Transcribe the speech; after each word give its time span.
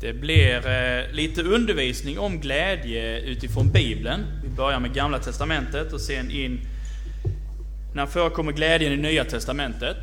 Det 0.00 0.12
blir 0.12 0.66
eh, 0.66 1.12
lite 1.12 1.42
undervisning 1.42 2.18
om 2.18 2.40
glädje 2.40 3.20
utifrån 3.20 3.70
Bibeln. 3.70 4.26
Vi 4.42 4.48
börjar 4.48 4.80
med 4.80 4.94
Gamla 4.94 5.18
Testamentet 5.18 5.92
och 5.92 6.00
sen 6.00 6.30
in 6.30 6.60
när 7.94 8.06
förekommer 8.06 8.52
glädjen 8.52 8.92
i 8.92 8.96
Nya 8.96 9.24
Testamentet. 9.24 9.96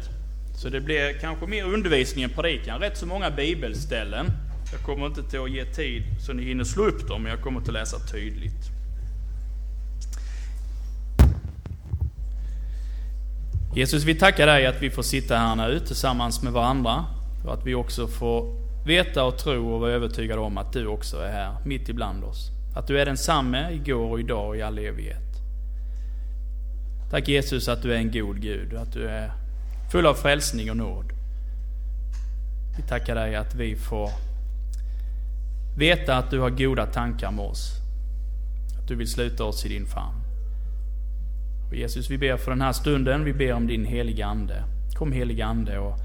Så 0.55 0.69
det 0.69 0.81
blir 0.81 1.19
kanske 1.21 1.47
mer 1.47 1.63
undervisning 1.63 2.23
än 2.23 2.29
predikan. 2.29 2.79
Rätt 2.79 2.97
så 2.97 3.05
många 3.05 3.31
bibelställen. 3.31 4.25
Jag 4.71 4.81
kommer 4.81 5.05
inte 5.05 5.23
till 5.23 5.39
att 5.39 5.51
ge 5.51 5.65
tid 5.65 6.03
så 6.25 6.33
ni 6.33 6.43
hinner 6.43 6.63
slå 6.63 6.83
upp 6.83 7.07
dem, 7.07 7.23
men 7.23 7.31
jag 7.31 7.41
kommer 7.41 7.61
till 7.61 7.69
att 7.69 7.73
läsa 7.73 7.99
tydligt. 7.99 8.71
Jesus, 13.75 14.03
vi 14.03 14.15
tackar 14.15 14.47
dig 14.47 14.65
att 14.65 14.81
vi 14.81 14.89
får 14.89 15.03
sitta 15.03 15.37
här 15.37 15.55
nu 15.55 15.79
tillsammans 15.79 16.43
med 16.43 16.53
varandra. 16.53 17.05
Och 17.45 17.53
att 17.53 17.65
vi 17.65 17.75
också 17.75 18.07
får 18.07 18.66
veta 18.87 19.23
och 19.23 19.37
tro 19.37 19.73
och 19.73 19.79
vara 19.79 19.91
övertygad 19.91 20.39
om 20.39 20.57
att 20.57 20.73
du 20.73 20.87
också 20.87 21.17
är 21.17 21.31
här, 21.31 21.55
mitt 21.65 21.89
ibland 21.89 22.23
oss. 22.23 22.51
Att 22.75 22.87
du 22.87 22.99
är 22.99 23.05
densamme 23.05 23.71
igår 23.71 24.11
och 24.11 24.19
idag 24.19 24.47
och 24.47 24.57
i 24.57 24.61
all 24.61 24.77
evighet. 24.77 25.23
Tack 27.11 27.27
Jesus 27.27 27.67
att 27.67 27.81
du 27.81 27.93
är 27.93 27.97
en 27.97 28.11
god 28.11 28.41
Gud, 28.41 28.73
att 28.73 28.93
du 28.93 29.07
är 29.07 29.31
full 29.91 30.05
av 30.05 30.13
frälsning 30.13 30.69
och 30.71 30.77
nåd. 30.77 31.05
Vi 32.77 32.83
tackar 32.83 33.15
dig 33.15 33.35
att 33.35 33.55
vi 33.55 33.75
får 33.75 34.09
veta 35.77 36.17
att 36.17 36.31
du 36.31 36.39
har 36.39 36.49
goda 36.49 36.85
tankar 36.85 37.31
med 37.31 37.45
oss. 37.45 37.71
Att 38.81 38.87
du 38.87 38.95
vill 38.95 39.07
sluta 39.07 39.43
oss 39.43 39.65
i 39.65 39.69
din 39.69 39.85
famn. 39.85 40.21
Och 41.69 41.75
Jesus, 41.75 42.09
vi 42.09 42.17
ber 42.17 42.37
för 42.37 42.51
den 42.51 42.61
här 42.61 42.73
stunden, 42.73 43.23
vi 43.23 43.33
ber 43.33 43.53
om 43.53 43.67
din 43.67 43.85
heliga 43.85 44.25
Ande. 44.25 44.63
Kom 44.95 45.11
heliga 45.11 45.45
Ande 45.45 45.79
och 45.79 45.97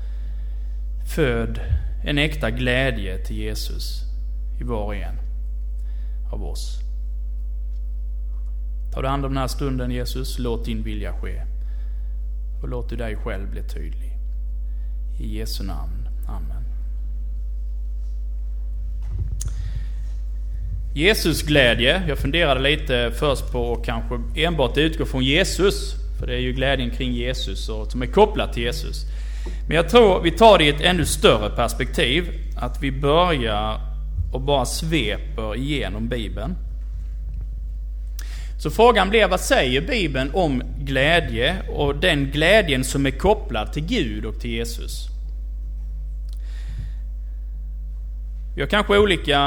föd 1.14 1.60
en 2.04 2.18
äkta 2.18 2.50
glädje 2.50 3.18
till 3.18 3.36
Jesus 3.36 4.02
i 4.60 4.64
var 4.64 4.84
och 4.84 4.94
en 4.94 5.14
av 6.32 6.44
oss. 6.44 6.78
Ta 8.92 9.02
du 9.02 9.08
hand 9.08 9.24
om 9.24 9.30
den 9.34 9.40
här 9.40 9.48
stunden 9.48 9.90
Jesus, 9.90 10.38
låt 10.38 10.64
din 10.64 10.82
vilja 10.82 11.12
ske. 11.12 11.42
Och 12.62 12.68
låt 12.68 12.88
du 12.88 12.96
dig 12.96 13.16
själv 13.16 13.50
bli 13.50 13.62
tydlig. 13.62 14.12
I 15.20 15.38
Jesu 15.38 15.64
namn. 15.64 16.08
Amen. 16.28 16.62
Jesus 20.94 21.42
glädje. 21.42 22.02
Jag 22.08 22.18
funderade 22.18 22.60
lite 22.60 23.12
först 23.18 23.52
på 23.52 23.72
att 23.72 23.84
kanske 23.84 24.20
enbart 24.36 24.78
utgå 24.78 25.04
från 25.04 25.24
Jesus. 25.24 25.94
För 26.18 26.26
det 26.26 26.34
är 26.34 26.40
ju 26.40 26.52
glädjen 26.52 26.90
kring 26.90 27.12
Jesus 27.12 27.68
och 27.68 27.90
som 27.90 28.02
är 28.02 28.06
kopplad 28.06 28.52
till 28.52 28.62
Jesus. 28.62 29.06
Men 29.66 29.76
jag 29.76 29.88
tror 29.88 30.20
vi 30.20 30.30
tar 30.30 30.58
det 30.58 30.64
i 30.64 30.68
ett 30.68 30.80
ännu 30.80 31.04
större 31.04 31.50
perspektiv. 31.50 32.24
Att 32.56 32.82
vi 32.82 32.92
börjar 32.92 33.80
och 34.32 34.40
bara 34.40 34.64
sveper 34.64 35.56
igenom 35.56 36.08
Bibeln. 36.08 36.54
Så 38.62 38.70
frågan 38.70 39.10
blir, 39.10 39.28
vad 39.28 39.40
säger 39.40 39.80
Bibeln 39.80 40.30
om 40.34 40.62
glädje 40.78 41.56
och 41.68 41.96
den 41.96 42.30
glädjen 42.30 42.84
som 42.84 43.06
är 43.06 43.10
kopplad 43.10 43.72
till 43.72 43.86
Gud 43.86 44.24
och 44.24 44.40
till 44.40 44.50
Jesus? 44.50 45.08
Vi 48.54 48.60
har 48.60 48.68
kanske 48.68 48.98
olika... 48.98 49.40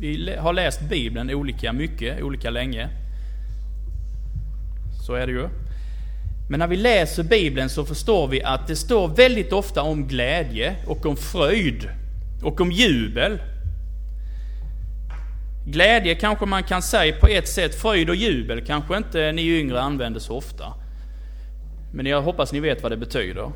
Vi 0.00 0.36
har 0.38 0.52
läst 0.52 0.80
Bibeln 0.88 1.30
olika 1.30 1.72
mycket, 1.72 2.22
olika 2.22 2.50
länge. 2.50 2.88
Så 5.06 5.14
är 5.14 5.26
det 5.26 5.32
ju. 5.32 5.48
Men 6.52 6.58
när 6.58 6.66
vi 6.66 6.76
läser 6.76 7.22
Bibeln 7.22 7.68
så 7.68 7.84
förstår 7.84 8.28
vi 8.28 8.42
att 8.42 8.66
det 8.66 8.76
står 8.76 9.08
väldigt 9.08 9.52
ofta 9.52 9.82
om 9.82 10.08
glädje 10.08 10.76
och 10.86 11.06
om 11.06 11.16
fröjd 11.16 11.88
och 12.42 12.60
om 12.60 12.72
jubel. 12.72 13.38
Glädje 15.66 16.14
kanske 16.14 16.46
man 16.46 16.62
kan 16.62 16.82
säga 16.82 17.16
på 17.20 17.26
ett 17.26 17.48
sätt, 17.48 17.74
fröjd 17.74 18.10
och 18.10 18.16
jubel 18.16 18.66
kanske 18.66 18.96
inte 18.96 19.32
ni 19.32 19.58
yngre 19.58 19.80
använder 19.80 20.20
så 20.20 20.36
ofta. 20.36 20.64
Men 21.94 22.06
jag 22.06 22.22
hoppas 22.22 22.52
ni 22.52 22.60
vet 22.60 22.82
vad 22.82 22.92
det 22.92 22.96
betyder. 22.96 23.52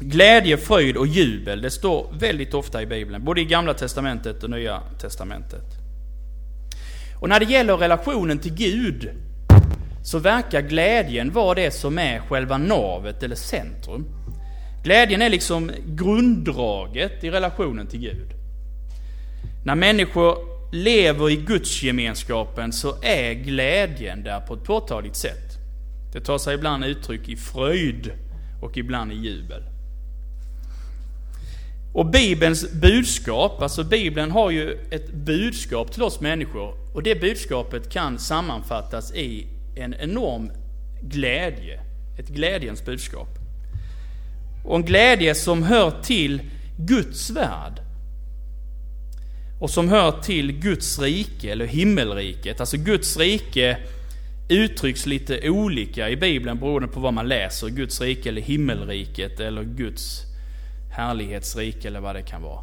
Glädje, 0.00 0.56
fröjd 0.56 0.96
och 0.96 1.06
jubel, 1.06 1.62
det 1.62 1.70
står 1.70 2.14
väldigt 2.18 2.54
ofta 2.54 2.82
i 2.82 2.86
Bibeln, 2.86 3.24
både 3.24 3.40
i 3.40 3.44
Gamla 3.44 3.74
Testamentet 3.74 4.42
och 4.42 4.50
Nya 4.50 4.80
Testamentet. 5.00 5.66
Och 7.20 7.28
när 7.28 7.40
det 7.40 7.52
gäller 7.52 7.76
relationen 7.76 8.38
till 8.38 8.54
Gud, 8.54 9.10
så 10.02 10.18
verkar 10.18 10.62
glädjen 10.62 11.32
vara 11.32 11.54
det 11.54 11.70
som 11.70 11.98
är 11.98 12.20
själva 12.20 12.58
navet 12.58 13.22
eller 13.22 13.36
centrum. 13.36 14.06
Glädjen 14.84 15.22
är 15.22 15.30
liksom 15.30 15.70
grunddraget 15.86 17.24
i 17.24 17.30
relationen 17.30 17.86
till 17.86 18.00
Gud. 18.00 18.28
När 19.64 19.74
människor 19.74 20.36
lever 20.72 21.30
i 21.30 21.36
gudsgemenskapen 21.36 22.72
så 22.72 22.94
är 23.02 23.32
glädjen 23.32 24.22
där 24.22 24.40
på 24.40 24.54
ett 24.54 24.64
påtagligt 24.64 25.16
sätt. 25.16 25.58
Det 26.12 26.20
tar 26.20 26.38
sig 26.38 26.54
ibland 26.54 26.84
uttryck 26.84 27.28
i 27.28 27.36
fröjd 27.36 28.12
och 28.62 28.76
ibland 28.76 29.12
i 29.12 29.14
jubel. 29.14 29.62
Och 31.94 32.06
Bibelns 32.06 32.72
budskap, 32.72 33.62
alltså 33.62 33.84
Bibeln 33.84 34.30
har 34.30 34.50
ju 34.50 34.78
ett 34.90 35.12
budskap 35.12 35.92
till 35.92 36.02
oss 36.02 36.20
människor 36.20 36.74
och 36.94 37.02
det 37.02 37.20
budskapet 37.20 37.90
kan 37.90 38.18
sammanfattas 38.18 39.14
i 39.14 39.46
en 39.76 39.94
enorm 39.94 40.50
glädje, 41.02 41.80
ett 42.18 42.28
glädjens 42.28 42.84
budskap. 42.84 43.28
Och 44.64 44.76
en 44.76 44.84
glädje 44.84 45.34
som 45.34 45.62
hör 45.62 46.02
till 46.02 46.42
Guds 46.76 47.30
värld. 47.30 47.80
Och 49.60 49.70
som 49.70 49.88
hör 49.88 50.12
till 50.22 50.52
Guds 50.52 50.98
rike, 50.98 51.52
eller 51.52 51.66
himmelriket. 51.66 52.60
Alltså 52.60 52.76
Guds 52.76 53.16
rike 53.16 53.78
uttrycks 54.48 55.06
lite 55.06 55.50
olika 55.50 56.10
i 56.10 56.16
Bibeln 56.16 56.58
beroende 56.58 56.88
på 56.88 57.00
vad 57.00 57.14
man 57.14 57.28
läser. 57.28 57.68
Guds 57.68 58.00
rike 58.00 58.28
eller 58.28 58.42
himmelriket 58.42 59.40
eller 59.40 59.62
Guds 59.62 60.22
härlighetsrike 60.92 61.88
eller 61.88 62.00
vad 62.00 62.14
det 62.14 62.22
kan 62.22 62.42
vara. 62.42 62.62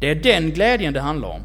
Det 0.00 0.10
är 0.10 0.14
den 0.14 0.50
glädjen 0.50 0.92
det 0.92 1.00
handlar 1.00 1.28
om. 1.28 1.40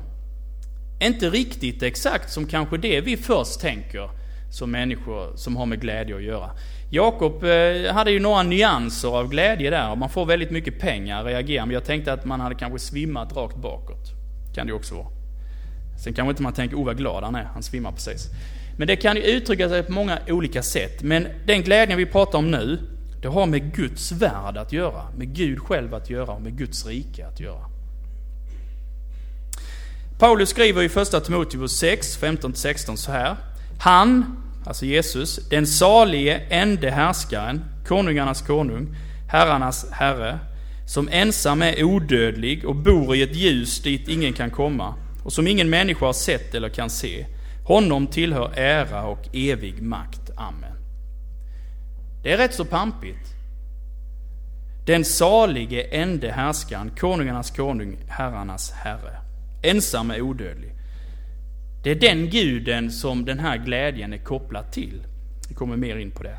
Inte 1.02 1.30
riktigt 1.30 1.84
exakt 1.84 2.32
som 2.32 2.48
kanske 2.48 2.78
det 2.78 3.02
vi 3.02 3.18
först 3.18 3.62
tänker 3.62 4.10
som 4.54 4.72
människor 4.72 5.36
som 5.36 5.56
har 5.56 5.66
med 5.66 5.82
glädje 5.82 6.16
att 6.16 6.24
göra. 6.24 6.50
Jakob 6.90 7.44
eh, 7.44 7.94
hade 7.94 8.12
ju 8.12 8.20
några 8.20 8.44
nyanser 8.44 9.08
av 9.08 9.30
glädje 9.30 9.70
där. 9.70 9.96
Man 9.96 10.10
får 10.10 10.26
väldigt 10.26 10.52
mycket 10.52 10.80
pengar 10.80 11.24
reagerar 11.24 11.66
men 11.66 11.74
jag 11.74 11.86
tänkte 11.86 12.14
att 12.14 12.26
man 12.26 12.40
hade 12.40 12.56
kanske 12.56 12.80
svimmat 12.80 13.36
rakt 13.36 13.58
bakåt. 13.58 14.12
Kan 14.56 14.68
det 14.68 14.74
också 14.74 14.96
vara. 14.96 15.08
Sen 16.04 16.14
kanske 16.14 16.30
inte 16.30 16.44
man 16.44 16.54
tänker, 16.54 16.78
oh 16.78 16.86
vad 16.86 16.98
glad 16.98 17.24
han 17.24 17.36
är, 17.36 17.44
han 17.44 17.64
svimmar 17.64 17.92
precis. 17.92 18.30
Men 18.78 18.88
det 18.88 18.96
kan 18.96 19.16
ju 19.16 19.22
uttrycka 19.22 19.70
sig 19.70 19.84
på 19.84 19.92
många 19.92 20.20
olika 20.28 20.64
sätt. 20.64 21.04
Men 21.04 21.28
den 21.46 21.62
glädjen 21.62 21.98
vi 21.98 22.06
pratar 22.06 22.38
om 22.38 22.52
nu, 22.52 22.80
det 23.22 23.28
har 23.28 23.46
med 23.46 23.76
Guds 23.76 24.12
värld 24.12 24.58
att 24.58 24.74
göra, 24.74 25.04
med 25.18 25.36
Gud 25.36 25.60
själv 25.60 25.94
att 25.94 26.10
göra 26.10 26.32
och 26.32 26.42
med 26.42 26.58
Guds 26.58 26.86
rike 26.86 27.28
att 27.28 27.40
göra. 27.40 27.66
Paulus 30.20 30.50
skriver 30.50 30.84
i 30.84 30.90
första 30.90 31.20
Timoteus 31.20 31.72
6, 31.72 32.20
15-16 32.22 32.96
så 32.96 33.12
här. 33.12 33.36
Han, 33.80 34.43
alltså 34.66 34.86
Jesus, 34.86 35.50
den 35.50 35.68
salige 35.68 36.42
ende 36.50 36.92
härskaren, 36.92 37.66
konungarnas 37.88 38.42
konung, 38.42 38.96
herrarnas 39.28 39.92
herre, 39.92 40.40
som 40.86 41.10
ensam 41.12 41.62
är 41.62 41.84
odödlig 41.84 42.66
och 42.66 42.76
bor 42.76 43.16
i 43.16 43.22
ett 43.22 43.36
ljus 43.36 43.82
dit 43.82 44.08
ingen 44.08 44.34
kan 44.34 44.50
komma 44.52 44.96
och 45.24 45.34
som 45.34 45.48
ingen 45.48 45.70
människa 45.70 46.06
har 46.06 46.14
sett 46.14 46.56
eller 46.56 46.70
kan 46.70 46.90
se. 46.90 47.26
Honom 47.66 48.08
tillhör 48.08 48.54
ära 48.56 49.04
och 49.04 49.36
evig 49.36 49.82
makt. 49.82 50.32
Amen. 50.36 50.78
Det 52.24 52.34
är 52.34 52.38
rätt 52.38 52.54
så 52.54 52.66
pampigt. 52.66 53.34
Den 54.86 55.06
salige 55.06 55.82
ende 55.82 56.32
härskaren, 56.32 56.92
konungarnas 57.00 57.52
konung, 57.52 57.98
herrarnas 58.08 58.72
herre. 58.72 59.18
Ensam 59.64 60.12
är 60.12 60.22
odödlig. 60.22 60.72
Det 61.84 61.92
är 61.92 61.96
den 61.96 62.30
guden 62.30 62.92
som 62.92 63.26
den 63.26 63.40
här 63.40 63.58
glädjen 63.58 64.14
är 64.14 64.18
kopplad 64.18 64.72
till. 64.72 65.02
Vi 65.50 65.56
kommer 65.56 65.78
mer 65.78 65.98
in 65.98 66.12
på 66.12 66.24
det. 66.24 66.38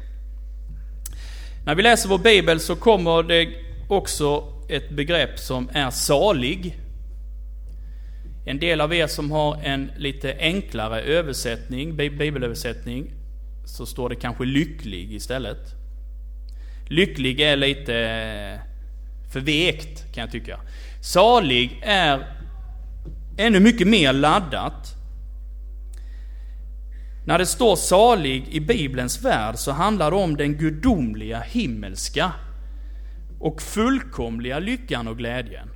När 1.67 1.75
vi 1.75 1.82
läser 1.82 2.08
vår 2.08 2.19
bibel 2.19 2.61
så 2.61 2.76
kommer 2.76 3.23
det 3.23 3.49
också 3.88 4.52
ett 4.69 4.91
begrepp 4.91 5.38
som 5.38 5.69
är 5.73 5.91
salig. 5.91 6.79
En 8.46 8.58
del 8.58 8.81
av 8.81 8.94
er 8.94 9.06
som 9.06 9.31
har 9.31 9.62
en 9.62 9.91
lite 9.96 10.37
enklare 10.41 11.00
översättning, 11.00 11.97
bibelöversättning, 11.97 13.12
så 13.67 13.87
står 13.87 14.08
det 14.08 14.17
kanske 14.17 14.44
lycklig 14.44 15.12
istället. 15.12 15.75
Lycklig 16.88 17.40
är 17.40 17.56
lite 17.56 17.94
eh, 17.99 18.61
förvekt 19.32 20.14
kan 20.14 20.23
jag 20.23 20.31
tycka. 20.31 20.61
Salig 21.02 21.81
är 21.82 22.26
ännu 23.38 23.61
mycket 23.61 23.88
mer 23.88 24.12
laddat. 24.12 25.03
När 27.26 27.38
det 27.38 27.47
står 27.47 27.76
salig 27.76 28.49
i 28.49 28.61
Bibelns 28.61 29.25
värld 29.25 29.56
så 29.56 29.73
handlar 29.73 30.11
det 30.11 30.17
om 30.17 30.37
den 30.37 30.55
gudomliga 30.55 31.41
himmelska 31.41 32.32
och 33.41 33.62
fullkomliga 33.62 34.59
lyckan 34.59 35.09
och 35.09 35.19
glädjen. 35.19 35.71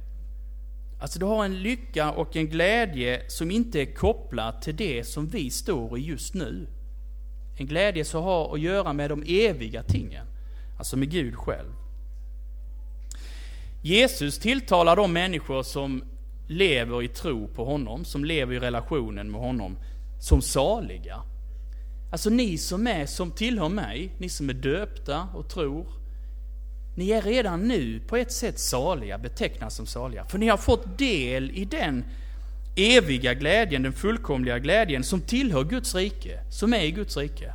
Alltså 1.01 1.19
du 1.19 1.27
har 1.27 1.45
en 1.45 1.63
lycka 1.63 2.11
och 2.11 2.37
en 2.37 2.49
glädje 2.49 3.23
som 3.29 3.51
inte 3.51 3.81
är 3.81 3.95
kopplad 3.95 4.63
till 4.63 4.77
det 4.77 5.05
som 5.05 5.29
vi 5.29 5.51
står 5.51 5.99
i 5.99 6.03
just 6.03 6.35
nu. 6.35 6.67
En 7.57 7.67
glädje 7.67 8.05
som 8.05 8.23
har 8.23 8.55
att 8.55 8.61
göra 8.61 8.93
med 8.93 9.11
de 9.11 9.23
eviga 9.27 9.83
tingen, 9.83 10.27
alltså 10.79 10.97
med 10.97 11.11
Gud 11.11 11.37
själv. 11.37 11.73
Jesus 13.83 14.39
tilltalar 14.39 14.97
de 14.97 15.13
människor 15.13 15.63
som 15.63 16.05
lever 16.49 17.03
i 17.03 17.09
tro 17.09 17.49
på 17.49 17.65
honom, 17.65 18.05
som 18.05 18.25
lever 18.25 18.55
i 18.55 18.59
relationen 18.59 19.31
med 19.31 19.41
honom, 19.41 19.79
som 20.21 20.43
saliga. 20.43 21.23
Alltså 22.11 22.31
ni 22.31 22.59
som 22.59 22.87
är, 22.87 23.07
som 23.07 23.31
tillhör 23.31 23.69
mig, 23.69 24.13
ni 24.19 24.29
som 24.29 24.49
är 24.49 24.55
döpta 24.55 25.29
och 25.35 25.49
tror, 25.49 25.87
ni 26.97 27.11
är 27.11 27.23
redan 27.23 27.69
nu 27.69 28.01
på 28.01 28.17
ett 28.17 28.33
sätt 28.33 28.59
saliga, 28.59 29.19
betecknas 29.19 29.77
som 29.77 29.87
saliga. 29.87 30.25
För 30.25 30.39
ni 30.39 30.49
har 30.49 30.57
fått 30.57 30.99
del 30.99 31.51
i 31.51 31.65
den 31.65 32.05
eviga 32.77 33.35
glädjen, 33.35 33.83
den 33.83 33.93
fullkomliga 33.93 34.59
glädjen 34.59 35.05
som 35.05 35.21
tillhör 35.21 35.65
Guds 35.65 35.95
rike, 35.95 36.41
som 36.51 36.75
är 36.75 36.83
i 36.83 36.91
Guds 36.91 37.17
rike. 37.17 37.53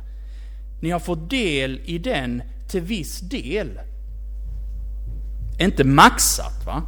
Ni 0.82 0.90
har 0.90 1.00
fått 1.00 1.30
del 1.30 1.80
i 1.84 1.98
den 1.98 2.42
till 2.70 2.80
viss 2.80 3.20
del. 3.20 3.80
Inte 5.60 5.84
maxat 5.84 6.66
va? 6.66 6.82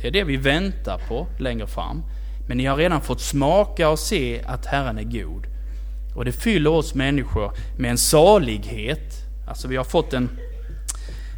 Det 0.00 0.08
är 0.08 0.12
det 0.12 0.24
vi 0.24 0.36
väntar 0.36 1.00
på 1.08 1.26
längre 1.38 1.66
fram. 1.66 2.02
Men 2.48 2.56
ni 2.56 2.64
har 2.64 2.76
redan 2.76 3.00
fått 3.00 3.20
smaka 3.20 3.88
och 3.88 3.98
se 3.98 4.42
att 4.42 4.66
Herren 4.66 4.98
är 4.98 5.02
god. 5.02 5.53
Och 6.14 6.24
det 6.24 6.32
fyller 6.32 6.70
oss 6.70 6.94
människor 6.94 7.52
med 7.78 7.90
en 7.90 7.98
salighet. 7.98 9.14
Alltså 9.48 9.68
vi 9.68 9.76
har 9.76 9.84
fått 9.84 10.12
en, 10.12 10.30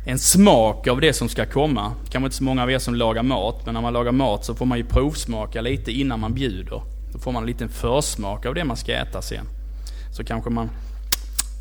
en 0.07 0.19
smak 0.19 0.87
av 0.87 1.01
det 1.01 1.13
som 1.13 1.29
ska 1.29 1.47
komma. 1.47 1.93
Kanske 2.11 2.27
inte 2.27 2.37
så 2.37 2.45
många 2.45 2.63
av 2.63 2.71
er 2.71 2.79
som 2.79 2.95
lagar 2.95 3.23
mat, 3.23 3.63
men 3.65 3.75
när 3.75 3.81
man 3.81 3.93
lagar 3.93 4.13
mat 4.13 4.45
så 4.45 4.55
får 4.55 4.67
man 4.67 4.79
ju 4.79 4.85
provsmaka 4.85 5.61
lite 5.61 5.93
innan 5.93 6.21
man 6.21 6.35
bjuder. 6.35 6.83
Då 7.13 7.19
får 7.19 7.33
man 7.33 7.43
en 7.43 7.47
liten 7.47 7.69
försmak 7.69 8.47
av 8.47 8.55
det 8.55 8.65
man 8.65 8.77
ska 8.77 8.93
äta 8.93 9.23
sen. 9.23 9.47
Så 10.17 10.25
kanske 10.25 10.51
man, 10.51 10.71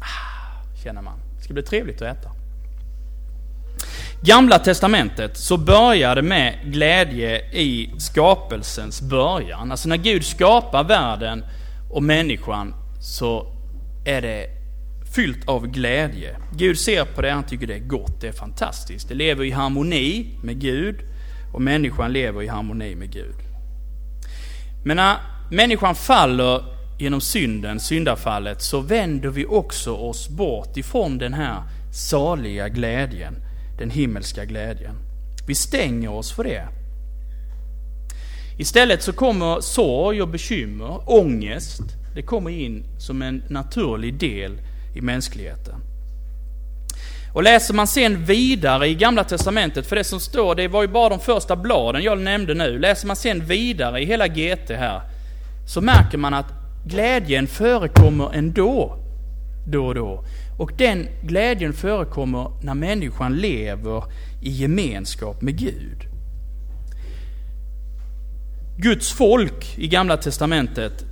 ah, 0.02 0.84
känner 0.84 1.02
man, 1.02 1.14
det 1.38 1.44
ska 1.44 1.54
bli 1.54 1.64
trevligt 1.64 2.02
att 2.02 2.18
äta. 2.18 2.30
Gamla 4.22 4.60
testamentet 4.60 5.38
så 5.38 5.58
börjar 5.58 6.16
det 6.16 6.22
med 6.22 6.60
glädje 6.66 7.38
i 7.38 7.94
skapelsens 7.98 9.02
början. 9.02 9.72
Alltså 9.72 9.90
när 9.90 9.98
Gud 9.98 10.26
skapar 10.26 10.84
världen 10.84 11.46
och 11.92 12.04
människan 12.04 12.74
så 13.06 13.48
är 14.06 14.22
det 14.22 14.50
fyllt 15.16 15.48
av 15.48 15.68
glädje. 15.68 16.38
Gud 16.57 16.80
ser 16.80 17.06
på 17.06 17.22
det, 17.22 17.31
han 17.31 17.44
tycker 17.44 17.68
det 17.68 17.75
är 17.75 17.88
gott, 17.88 18.22
det 18.22 18.28
är 18.28 18.31
fantastiskt. 18.31 19.10
Det 19.10 19.16
lever 19.16 19.44
i 19.44 19.52
harmoni 19.52 20.38
med 20.44 20.62
Gud 20.62 20.96
och 21.54 21.62
människan 21.62 22.13
lever 22.13 22.44
i 22.44 22.48
harmoni 22.48 22.96
med 22.96 23.12
Gud. 23.12 23.36
Men 24.86 24.98
när 24.98 25.18
människan 25.52 25.96
faller 25.96 26.63
genom 27.00 27.22
synden, 27.22 27.80
syndafallet, 27.80 28.62
så 28.62 28.80
vänder 28.80 29.30
vi 29.30 29.46
också 29.46 29.94
oss 29.94 30.30
bort 30.30 30.78
ifrån 30.78 31.18
den 31.18 31.34
här 31.34 31.63
saliga 31.94 32.69
glädjen 32.69 33.36
den 33.78 33.90
himmelska 33.90 34.46
glädjen. 34.46 34.96
Vi 35.48 35.56
stänger 35.56 36.12
oss 36.12 36.31
för 36.31 36.44
det. 36.44 36.68
Istället 38.57 39.04
så 39.04 39.13
kommer 39.13 39.62
sorg 39.62 40.22
och 40.22 40.28
bekymmer, 40.28 41.02
ångest, 41.06 41.81
det 42.16 42.22
kommer 42.22 42.50
in 42.50 42.84
som 42.98 43.22
en 43.22 43.44
naturlig 43.50 44.20
del 44.20 44.62
i 44.96 45.02
mänskligheten. 45.02 45.76
Och 47.34 47.44
läser 47.44 47.74
man 47.74 47.88
sen 47.88 48.26
vidare 48.26 48.88
i 48.88 48.96
Gamla 48.96 49.24
Testamentet, 49.24 49.88
för 49.88 49.96
det 49.96 50.04
som 50.04 50.20
står, 50.20 50.56
det 50.56 50.68
var 50.68 50.82
ju 50.82 50.88
bara 50.88 51.10
de 51.10 51.20
första 51.20 51.56
bladen 51.56 52.04
jag 52.04 52.20
nämnde 52.20 52.54
nu. 52.54 52.80
Läser 52.80 53.08
man 53.08 53.16
sen 53.16 53.46
vidare 53.46 54.02
i 54.02 54.06
hela 54.06 54.28
GT 54.28 54.70
här, 54.70 55.02
så 55.68 55.82
märker 55.82 56.18
man 56.18 56.34
att 56.34 56.54
glädjen 56.86 57.48
förekommer 57.48 58.34
ändå, 58.34 58.98
då 59.68 59.86
och 59.86 59.96
då. 59.96 60.26
Och 60.60 60.72
den 60.78 61.08
glädjen 61.24 61.74
förekommer 61.74 62.52
när 62.64 62.74
människan 62.74 63.36
lever 63.36 64.04
i 64.42 64.50
gemenskap 64.50 65.42
med 65.42 65.58
Gud. 65.58 66.04
Guds 68.78 69.12
folk 69.12 69.78
i 69.78 69.88
Gamla 69.88 70.18
Testamentet 70.18 71.06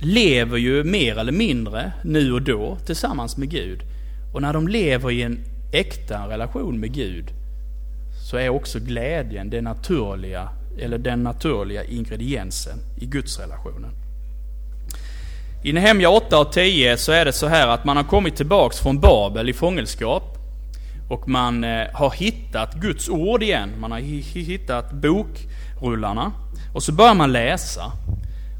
lever 0.00 0.58
ju 0.58 0.84
mer 0.84 1.18
eller 1.18 1.32
mindre, 1.32 1.92
nu 2.04 2.32
och 2.32 2.42
då, 2.42 2.78
tillsammans 2.86 3.36
med 3.36 3.50
Gud. 3.50 3.80
Och 4.32 4.42
när 4.42 4.52
de 4.52 4.68
lever 4.68 5.10
i 5.10 5.22
en 5.22 5.38
äkta 5.72 6.28
relation 6.28 6.80
med 6.80 6.94
Gud 6.94 7.30
så 8.30 8.36
är 8.36 8.48
också 8.48 8.78
glädjen 8.78 9.50
den 9.50 9.64
naturliga, 9.64 10.48
eller 10.78 10.98
den 10.98 11.22
naturliga 11.22 11.84
ingrediensen 11.84 12.78
i 13.00 13.06
Gudsrelationen. 13.06 13.90
I 15.62 15.72
Nehemja 15.72 16.10
8 16.10 16.38
och 16.38 16.52
10 16.52 16.96
så 16.96 17.12
är 17.12 17.24
det 17.24 17.32
så 17.32 17.46
här 17.46 17.68
att 17.68 17.84
man 17.84 17.96
har 17.96 18.04
kommit 18.04 18.36
tillbaks 18.36 18.80
från 18.80 19.00
Babel 19.00 19.48
i 19.48 19.52
fångenskap. 19.52 20.36
Och 21.08 21.28
man 21.28 21.64
eh, 21.64 21.86
har 21.92 22.10
hittat 22.10 22.74
Guds 22.74 23.08
ord 23.08 23.42
igen. 23.42 23.70
Man 23.78 23.92
har 23.92 23.98
hittat 23.98 24.92
bokrullarna. 24.92 26.32
Och 26.74 26.82
så 26.82 26.92
börjar 26.92 27.14
man 27.14 27.32
läsa. 27.32 27.92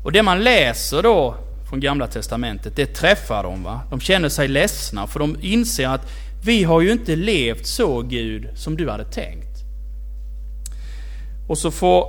Och 0.04 0.12
det 0.12 0.22
man 0.22 0.44
läser 0.44 1.02
då 1.02 1.34
från 1.68 1.80
Gamla 1.80 2.06
Testamentet, 2.06 2.76
det 2.76 2.86
träffar 2.86 3.42
dem. 3.42 3.62
Va? 3.62 3.80
De 3.90 4.00
känner 4.00 4.28
sig 4.28 4.48
ledsna 4.48 5.06
för 5.06 5.20
de 5.20 5.36
inser 5.40 5.88
att 5.88 6.12
vi 6.44 6.64
har 6.64 6.80
ju 6.80 6.92
inte 6.92 7.16
levt 7.16 7.66
så 7.66 8.02
Gud 8.02 8.48
som 8.54 8.76
du 8.76 8.90
hade 8.90 9.04
tänkt. 9.04 9.64
Och 11.48 11.58
så 11.58 11.70
får, 11.70 12.06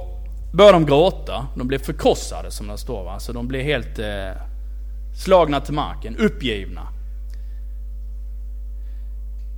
börjar 0.54 0.74
de 0.74 0.86
gråta. 0.86 1.48
De 1.56 1.68
blir 1.68 1.80
förkrossade 1.80 2.52
som 2.52 2.68
det 2.68 2.78
står. 2.78 3.04
Va? 3.04 3.20
Så 3.20 3.32
de 3.32 3.48
blir 3.48 3.64
helt 3.64 4.00
eh, 4.00 4.42
slagna 5.24 5.62
till 5.62 5.74
marken, 5.74 6.18
uppgivna. 6.18 6.88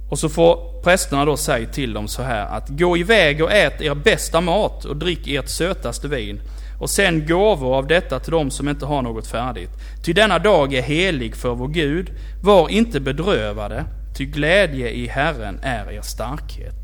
Och 0.10 0.20
så 0.20 0.30
får 0.30 0.82
prästerna 0.82 1.26
då 1.26 1.38
säga 1.38 1.68
till 1.68 1.94
dem 1.94 2.08
så 2.08 2.24
här 2.24 2.46
att 2.46 2.70
gå 2.70 2.98
iväg 2.98 3.44
och 3.44 3.52
ät 3.52 3.82
er 3.82 3.96
bästa 3.96 4.42
mat 4.42 4.86
och 4.86 4.96
drick 4.96 5.28
ert 5.28 5.50
sötaste 5.50 6.08
vin 6.08 6.42
och 6.80 6.90
sen 6.90 7.28
gåvor 7.28 7.76
av 7.76 7.88
detta 7.88 8.20
till 8.20 8.32
dem 8.32 8.52
som 8.52 8.70
inte 8.70 8.86
har 8.86 9.02
något 9.02 9.28
färdigt. 9.28 9.70
Ty 10.06 10.14
denna 10.14 10.40
dag 10.40 10.74
är 10.74 10.82
helig 10.82 11.36
för 11.36 11.56
vår 11.56 11.68
Gud. 11.68 12.12
Var 12.44 12.70
inte 12.70 13.00
bedrövade, 13.00 13.86
ty 14.18 14.26
glädje 14.26 14.90
i 14.90 15.08
Herren 15.08 15.60
är 15.64 15.92
er 15.92 16.02
starkhet. 16.02 16.76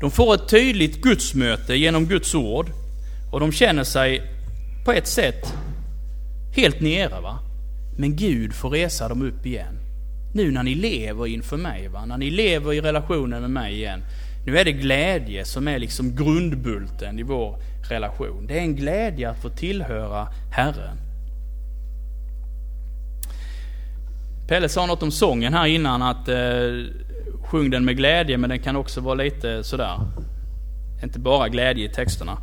De 0.00 0.10
får 0.10 0.34
ett 0.34 0.48
tydligt 0.48 1.02
gudsmöte 1.02 1.74
genom 1.74 2.06
Guds 2.06 2.34
ord 2.34 2.70
och 3.32 3.40
de 3.40 3.52
känner 3.52 3.84
sig 3.84 4.22
på 4.84 4.92
ett 4.92 5.06
sätt 5.06 5.54
helt 6.52 6.80
nere 6.80 7.20
va. 7.20 7.38
Men 7.98 8.16
Gud 8.16 8.52
får 8.52 8.70
resa 8.70 9.08
dem 9.08 9.22
upp 9.22 9.46
igen. 9.46 9.78
Nu 10.34 10.50
när 10.50 10.62
ni 10.62 10.74
lever 10.74 11.26
inför 11.26 11.56
mig, 11.56 11.88
va? 11.88 12.04
när 12.04 12.18
ni 12.18 12.30
lever 12.30 12.72
i 12.72 12.80
relationen 12.80 13.40
med 13.40 13.50
mig 13.50 13.74
igen. 13.74 14.02
Nu 14.48 14.58
är 14.58 14.64
det 14.64 14.72
glädje 14.72 15.44
som 15.44 15.68
är 15.68 15.78
liksom 15.78 16.16
grundbulten 16.16 17.18
i 17.18 17.22
vår 17.22 17.58
relation. 17.90 18.46
Det 18.46 18.58
är 18.58 18.60
en 18.60 18.76
glädje 18.76 19.30
att 19.30 19.42
få 19.42 19.48
tillhöra 19.48 20.28
Herren. 20.52 20.96
Pelle 24.48 24.68
sa 24.68 24.86
något 24.86 25.02
om 25.02 25.10
sången 25.10 25.54
här 25.54 25.66
innan, 25.66 26.02
att 26.02 26.28
eh, 26.28 26.36
sjung 27.42 27.70
den 27.70 27.84
med 27.84 27.96
glädje, 27.96 28.38
men 28.38 28.50
den 28.50 28.58
kan 28.58 28.76
också 28.76 29.00
vara 29.00 29.14
lite 29.14 29.64
sådär, 29.64 30.00
inte 31.02 31.18
bara 31.18 31.48
glädje 31.48 31.84
i 31.84 31.88
texterna. 31.88 32.38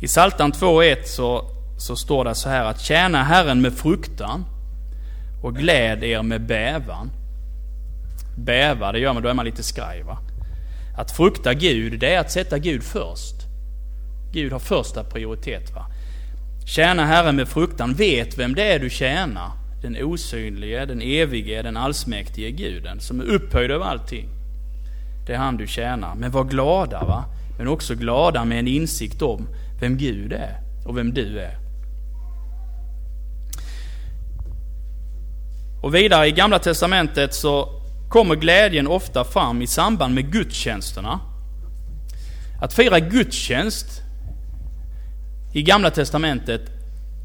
I 0.00 0.06
Psaltaren 0.06 0.52
2.1 0.52 0.96
så 1.04 1.50
så 1.78 1.96
står 1.96 2.24
det 2.24 2.34
så 2.34 2.48
här 2.48 2.64
att 2.64 2.80
tjäna 2.80 3.22
Herren 3.22 3.60
med 3.60 3.72
fruktan 3.72 4.44
och 5.42 5.56
gläd 5.56 6.04
er 6.04 6.22
med 6.22 6.46
bävan. 6.46 7.10
Bäva, 8.38 8.92
det 8.92 8.98
gör 8.98 9.12
man, 9.12 9.22
då 9.22 9.28
är 9.28 9.34
man 9.34 9.44
lite 9.44 9.62
skraj 9.62 10.02
va. 10.02 10.18
Att 10.96 11.10
frukta 11.10 11.54
Gud, 11.54 12.00
det 12.00 12.14
är 12.14 12.20
att 12.20 12.30
sätta 12.30 12.58
Gud 12.58 12.82
först. 12.82 13.34
Gud 14.32 14.52
har 14.52 14.58
första 14.58 15.04
prioritet 15.04 15.74
va. 15.74 15.86
Tjäna 16.66 17.04
Herren 17.04 17.36
med 17.36 17.48
fruktan, 17.48 17.94
vet 17.94 18.38
vem 18.38 18.54
det 18.54 18.72
är 18.72 18.78
du 18.78 18.90
tjänar. 18.90 19.50
Den 19.82 19.96
osynlige, 20.02 20.86
den 20.86 21.02
evige, 21.02 21.62
den 21.62 21.76
allsmäktige 21.76 22.50
guden 22.50 23.00
som 23.00 23.20
är 23.20 23.24
upphöjd 23.24 23.70
över 23.70 23.84
allting. 23.84 24.28
Det 25.26 25.32
är 25.32 25.38
han 25.38 25.56
du 25.56 25.66
tjänar. 25.66 26.14
Men 26.14 26.30
var 26.30 26.44
glada 26.44 27.04
va. 27.04 27.24
Men 27.58 27.68
också 27.68 27.94
glada 27.94 28.44
med 28.44 28.58
en 28.58 28.68
insikt 28.68 29.22
om 29.22 29.48
vem 29.80 29.96
Gud 29.96 30.32
är 30.32 30.60
och 30.84 30.98
vem 30.98 31.14
du 31.14 31.40
är. 31.40 31.58
Och 35.82 35.94
vidare 35.94 36.26
i 36.26 36.32
Gamla 36.32 36.58
Testamentet 36.58 37.34
så 37.34 37.68
kommer 38.08 38.34
glädjen 38.34 38.86
ofta 38.86 39.24
fram 39.24 39.62
i 39.62 39.66
samband 39.66 40.14
med 40.14 40.32
gudstjänsterna. 40.32 41.20
Att 42.60 42.74
fira 42.74 43.00
gudstjänst 43.00 44.02
i 45.54 45.62
Gamla 45.62 45.90
Testamentet 45.90 46.60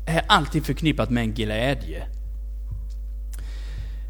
är 0.08 0.24
alltid 0.28 0.66
förknippat 0.66 1.10
med 1.10 1.24
en 1.24 1.34
glädje. 1.34 2.08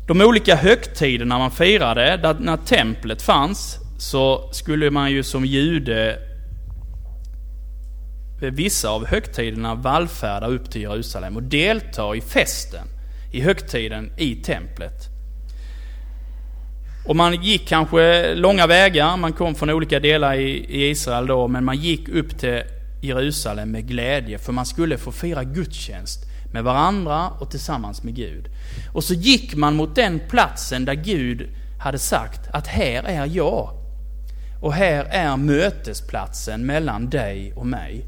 De 0.07 0.21
olika 0.21 0.55
högtiderna 0.55 1.37
man 1.37 1.51
firade, 1.51 2.17
där 2.17 2.33
när 2.39 2.57
templet 2.57 3.21
fanns, 3.21 3.79
så 3.97 4.49
skulle 4.51 4.91
man 4.91 5.11
ju 5.11 5.23
som 5.23 5.45
jude 5.45 6.19
vid 8.41 8.53
vissa 8.53 8.89
av 8.89 9.05
högtiderna 9.05 9.75
vallfärda 9.75 10.47
upp 10.47 10.71
till 10.71 10.81
Jerusalem 10.81 11.35
och 11.35 11.43
delta 11.43 12.15
i 12.15 12.21
festen, 12.21 12.87
i 13.31 13.41
högtiden 13.41 14.11
i 14.17 14.35
templet. 14.35 15.10
Och 17.05 17.15
man 17.15 17.43
gick 17.43 17.67
kanske 17.67 18.35
långa 18.35 18.67
vägar, 18.67 19.17
man 19.17 19.33
kom 19.33 19.55
från 19.55 19.69
olika 19.69 19.99
delar 19.99 20.33
i, 20.33 20.89
Israel 20.89 21.27
då, 21.27 21.47
men 21.47 21.65
man 21.65 21.77
gick 21.77 22.09
upp 22.09 22.39
till 22.39 22.63
Jerusalem 23.01 23.71
med 23.71 23.87
glädje 23.87 24.37
för 24.37 24.53
man 24.53 24.65
skulle 24.65 24.97
få 24.97 25.11
fira 25.11 25.43
gudstjänst 25.43 26.25
med 26.53 26.63
varandra 26.63 27.29
och 27.29 27.51
tillsammans 27.51 28.03
med 28.03 28.15
Gud. 28.15 28.45
Och 28.93 29.03
så 29.03 29.13
gick 29.13 29.55
man 29.55 29.75
mot 29.75 29.95
den 29.95 30.21
platsen 30.29 30.85
där 30.85 30.93
Gud 30.93 31.49
hade 31.79 31.99
sagt 31.99 32.49
att 32.53 32.67
här 32.67 33.03
är 33.03 33.25
jag. 33.25 33.69
Och 34.61 34.73
här 34.73 35.05
är 35.05 35.37
mötesplatsen 35.37 36.65
mellan 36.65 37.09
dig 37.09 37.53
och 37.55 37.67
mig. 37.67 38.05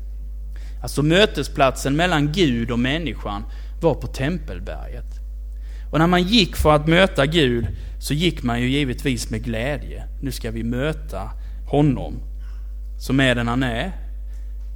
Alltså 0.83 1.03
mötesplatsen 1.03 1.95
mellan 1.95 2.31
Gud 2.31 2.71
och 2.71 2.79
människan 2.79 3.43
var 3.81 3.95
på 3.95 4.07
Tempelberget. 4.07 5.23
Och 5.93 6.00
när 6.00 6.07
man 6.07 6.23
gick 6.23 6.55
för 6.55 6.75
att 6.75 6.88
möta 6.88 7.25
Gud 7.25 7.67
så 8.00 8.13
gick 8.13 8.43
man 8.43 8.62
ju 8.62 8.69
givetvis 8.69 9.29
med 9.29 9.43
glädje. 9.43 10.03
Nu 10.21 10.31
ska 10.31 10.51
vi 10.51 10.63
möta 10.63 11.31
honom 11.67 12.13
som 13.00 13.19
är 13.19 13.35
den 13.35 13.47
han 13.47 13.63
är, 13.63 13.91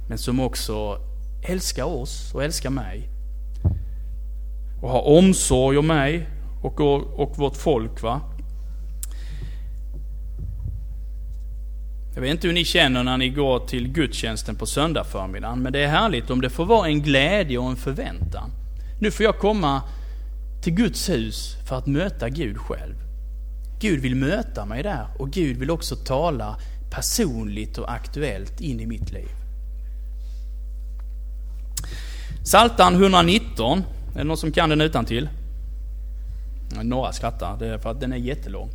men 0.08 0.18
som 0.18 0.40
också 0.40 0.98
älskar 1.48 1.84
oss 1.84 2.34
och 2.34 2.44
älskar 2.44 2.70
mig. 2.70 3.08
Och 4.82 4.90
har 4.90 5.02
omsorg 5.02 5.78
om 5.78 5.86
mig 5.86 6.28
och, 6.62 6.80
och 7.20 7.38
vårt 7.38 7.56
folk. 7.56 8.02
va. 8.02 8.20
Jag 12.14 12.20
vet 12.20 12.30
inte 12.30 12.46
hur 12.46 12.54
ni 12.54 12.64
känner 12.64 13.04
när 13.04 13.16
ni 13.16 13.28
går 13.28 13.66
till 13.66 13.88
gudstjänsten 13.88 14.56
på 14.56 14.66
söndag 14.66 15.04
förmiddagen, 15.04 15.62
men 15.62 15.72
det 15.72 15.84
är 15.84 15.88
härligt 15.88 16.30
om 16.30 16.40
det 16.40 16.50
får 16.50 16.66
vara 16.66 16.88
en 16.88 17.02
glädje 17.02 17.58
och 17.58 17.70
en 17.70 17.76
förväntan. 17.76 18.50
Nu 19.00 19.10
får 19.10 19.24
jag 19.24 19.38
komma 19.38 19.82
till 20.62 20.72
Guds 20.72 21.08
hus 21.08 21.56
för 21.68 21.78
att 21.78 21.86
möta 21.86 22.28
Gud 22.28 22.58
själv. 22.58 22.94
Gud 23.80 24.00
vill 24.00 24.14
möta 24.14 24.64
mig 24.64 24.82
där 24.82 25.06
och 25.18 25.30
Gud 25.30 25.56
vill 25.56 25.70
också 25.70 25.96
tala 25.96 26.56
personligt 26.90 27.78
och 27.78 27.92
aktuellt 27.92 28.60
in 28.60 28.80
i 28.80 28.86
mitt 28.86 29.12
liv. 29.12 29.28
Saltan 32.44 32.94
119, 32.94 33.84
är 34.14 34.18
det 34.18 34.24
någon 34.24 34.36
som 34.36 34.52
kan 34.52 34.70
den 34.70 34.80
utan 34.80 35.04
till? 35.04 35.28
Några 36.82 37.12
skrattar, 37.12 37.56
det 37.58 37.66
är 37.66 37.78
för 37.78 37.90
att 37.90 38.00
den 38.00 38.12
är 38.12 38.16
jättelång. 38.16 38.70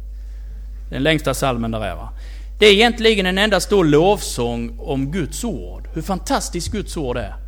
Den 0.89 1.03
längsta 1.03 1.33
salmen 1.33 1.71
där 1.71 1.81
är 1.81 1.95
va. 1.95 2.09
Det 2.59 2.65
är 2.65 2.73
egentligen 2.73 3.25
en 3.25 3.37
enda 3.37 3.59
stor 3.59 3.85
lovsång 3.85 4.79
om 4.79 5.11
Guds 5.11 5.43
ord. 5.43 5.89
Hur 5.93 6.01
fantastiskt 6.01 6.71
Guds 6.71 6.97
ord 6.97 7.17
är. 7.17 7.42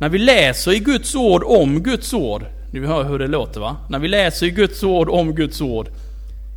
När 0.00 0.08
vi 0.08 0.18
läser 0.18 0.72
i 0.72 0.78
Guds 0.78 1.14
ord 1.14 1.42
om 1.46 1.82
Guds 1.82 2.14
ord, 2.14 2.44
ni 2.72 2.86
hör 2.86 3.04
hur 3.04 3.18
det 3.18 3.26
låter 3.26 3.60
va? 3.60 3.76
När 3.90 3.98
vi 3.98 4.08
läser 4.08 4.46
i 4.46 4.50
Guds 4.50 4.82
ord 4.82 5.08
om 5.08 5.34
Guds 5.34 5.60
ord, 5.60 5.88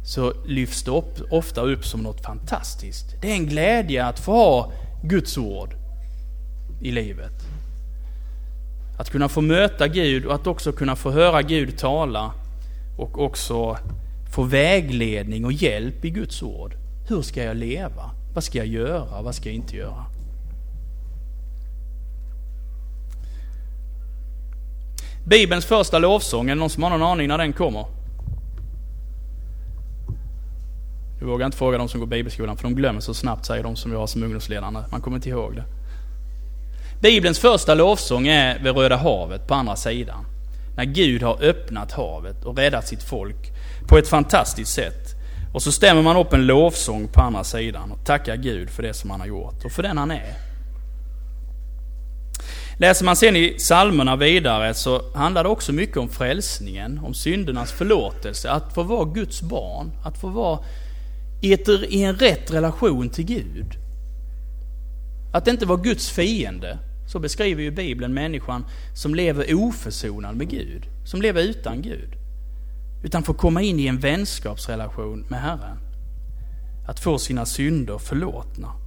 så 0.06 0.34
lyfts 0.46 0.84
det 0.84 0.92
upp, 0.92 1.32
ofta 1.32 1.62
upp 1.62 1.86
som 1.86 2.02
något 2.02 2.26
fantastiskt. 2.26 3.06
Det 3.22 3.32
är 3.32 3.34
en 3.34 3.46
glädje 3.46 4.06
att 4.06 4.20
få 4.20 4.32
ha 4.32 4.72
Guds 5.04 5.38
ord 5.38 5.70
i 6.82 6.92
livet. 6.92 7.34
Att 9.00 9.10
kunna 9.10 9.30
få 9.30 9.42
möta 9.42 9.88
Gud 9.88 10.26
och 10.26 10.36
att 10.36 10.48
också 10.48 10.72
kunna 10.72 10.96
få 10.96 11.12
höra 11.12 11.42
Gud 11.42 11.78
tala 11.78 12.32
och 12.98 13.20
också 13.20 13.78
få 14.36 14.44
vägledning 14.44 15.46
och 15.46 15.54
hjälp 15.54 16.06
i 16.06 16.10
Guds 16.10 16.44
ord. 16.44 16.74
Hur 17.10 17.22
ska 17.22 17.44
jag 17.44 17.58
leva? 17.58 18.12
Vad 18.34 18.44
ska 18.44 18.58
jag 18.58 18.68
göra? 18.68 19.22
Vad 19.22 19.36
ska 19.36 19.50
jag 19.50 19.56
inte 19.56 19.76
göra? 19.76 20.11
Bibelns 25.26 25.66
första 25.66 26.00
lovsång, 26.00 26.50
är 26.50 26.56
det 26.56 26.60
någon 26.60 26.70
som 26.70 26.84
har 26.84 26.90
någon 26.90 27.04
aning 27.04 27.28
när 27.28 27.38
den 27.38 27.54
kommer? 27.54 27.86
Du 31.20 31.26
vågar 31.26 31.46
inte 31.46 31.58
fråga 31.58 31.78
de 31.78 31.90
som 31.90 32.00
går 32.00 32.08
bibelskolan 32.08 32.58
för 32.58 32.64
de 32.64 32.76
glömmer 32.76 33.00
så 33.00 33.14
snabbt, 33.14 33.46
säger 33.46 33.64
de 33.64 33.76
som 33.76 33.92
jag 33.92 34.00
har 34.00 34.08
som 34.08 34.24
ungdomsledare. 34.24 34.72
Man 34.72 35.02
kommer 35.02 35.18
inte 35.18 35.30
ihåg 35.30 35.56
det. 35.56 35.64
Bibelns 37.02 37.40
första 37.40 37.74
lovsång 37.74 38.28
är 38.28 38.60
vid 38.60 38.76
Röda 38.76 38.96
havet 38.96 39.48
på 39.48 39.54
andra 39.54 39.76
sidan. 39.76 40.26
När 40.76 40.86
Gud 40.86 41.24
har 41.24 41.44
öppnat 41.44 41.92
havet 41.92 42.46
och 42.46 42.58
räddat 42.58 42.88
sitt 42.88 43.04
folk 43.04 43.52
på 43.88 43.98
ett 43.98 44.08
fantastiskt 44.08 44.74
sätt. 44.74 45.16
Och 45.54 45.62
så 45.62 45.72
stämmer 45.72 46.02
man 46.02 46.18
upp 46.18 46.34
en 46.34 46.46
lovsång 46.46 47.08
på 47.08 47.22
andra 47.22 47.44
sidan 47.44 47.92
och 47.92 48.06
tackar 48.06 48.36
Gud 48.36 48.70
för 48.70 48.84
det 48.84 48.94
som 48.94 49.10
han 49.10 49.20
har 49.20 49.28
gjort 49.28 49.66
och 49.66 49.72
för 49.72 49.84
den 49.84 49.98
han 49.98 50.12
är. 50.12 50.51
Läser 52.82 53.06
man 53.06 53.16
sen 53.16 53.36
i 53.36 53.50
psalmerna 53.58 54.16
vidare 54.16 54.74
så 54.74 55.02
handlar 55.14 55.44
det 55.44 55.50
också 55.50 55.74
mycket 55.74 55.98
om 55.98 56.10
frälsningen, 56.10 57.00
om 57.04 57.14
syndernas 57.14 57.72
förlåtelse, 57.72 58.52
att 58.52 58.74
få 58.74 58.84
vara 58.84 59.06
Guds 59.06 59.42
barn, 59.42 59.92
att 60.04 60.18
få 60.18 60.28
vara 60.28 60.60
i, 61.42 61.54
ett, 61.54 61.70
i 61.70 62.04
en 62.04 62.16
rätt 62.16 62.54
relation 62.54 63.10
till 63.10 63.26
Gud. 63.26 63.66
Att 65.34 65.48
inte 65.48 65.66
vara 65.66 65.82
Guds 65.82 66.10
fiende. 66.10 66.78
Så 67.08 67.20
beskriver 67.20 67.64
ju 67.64 67.72
Bibeln 67.72 68.14
människan 68.14 68.66
som 68.96 69.16
lever 69.16 69.54
oförsonad 69.56 70.36
med 70.36 70.50
Gud, 70.50 70.84
som 71.06 71.22
lever 71.22 71.42
utan 71.42 71.82
Gud. 71.82 72.10
Utan 73.04 73.24
får 73.24 73.34
komma 73.34 73.62
in 73.62 73.80
i 73.80 73.88
en 73.88 74.00
vänskapsrelation 74.00 75.26
med 75.30 75.42
Herren. 75.42 75.78
Att 76.88 77.00
få 77.00 77.18
sina 77.18 77.46
synder 77.46 77.98
förlåtna. 77.98 78.81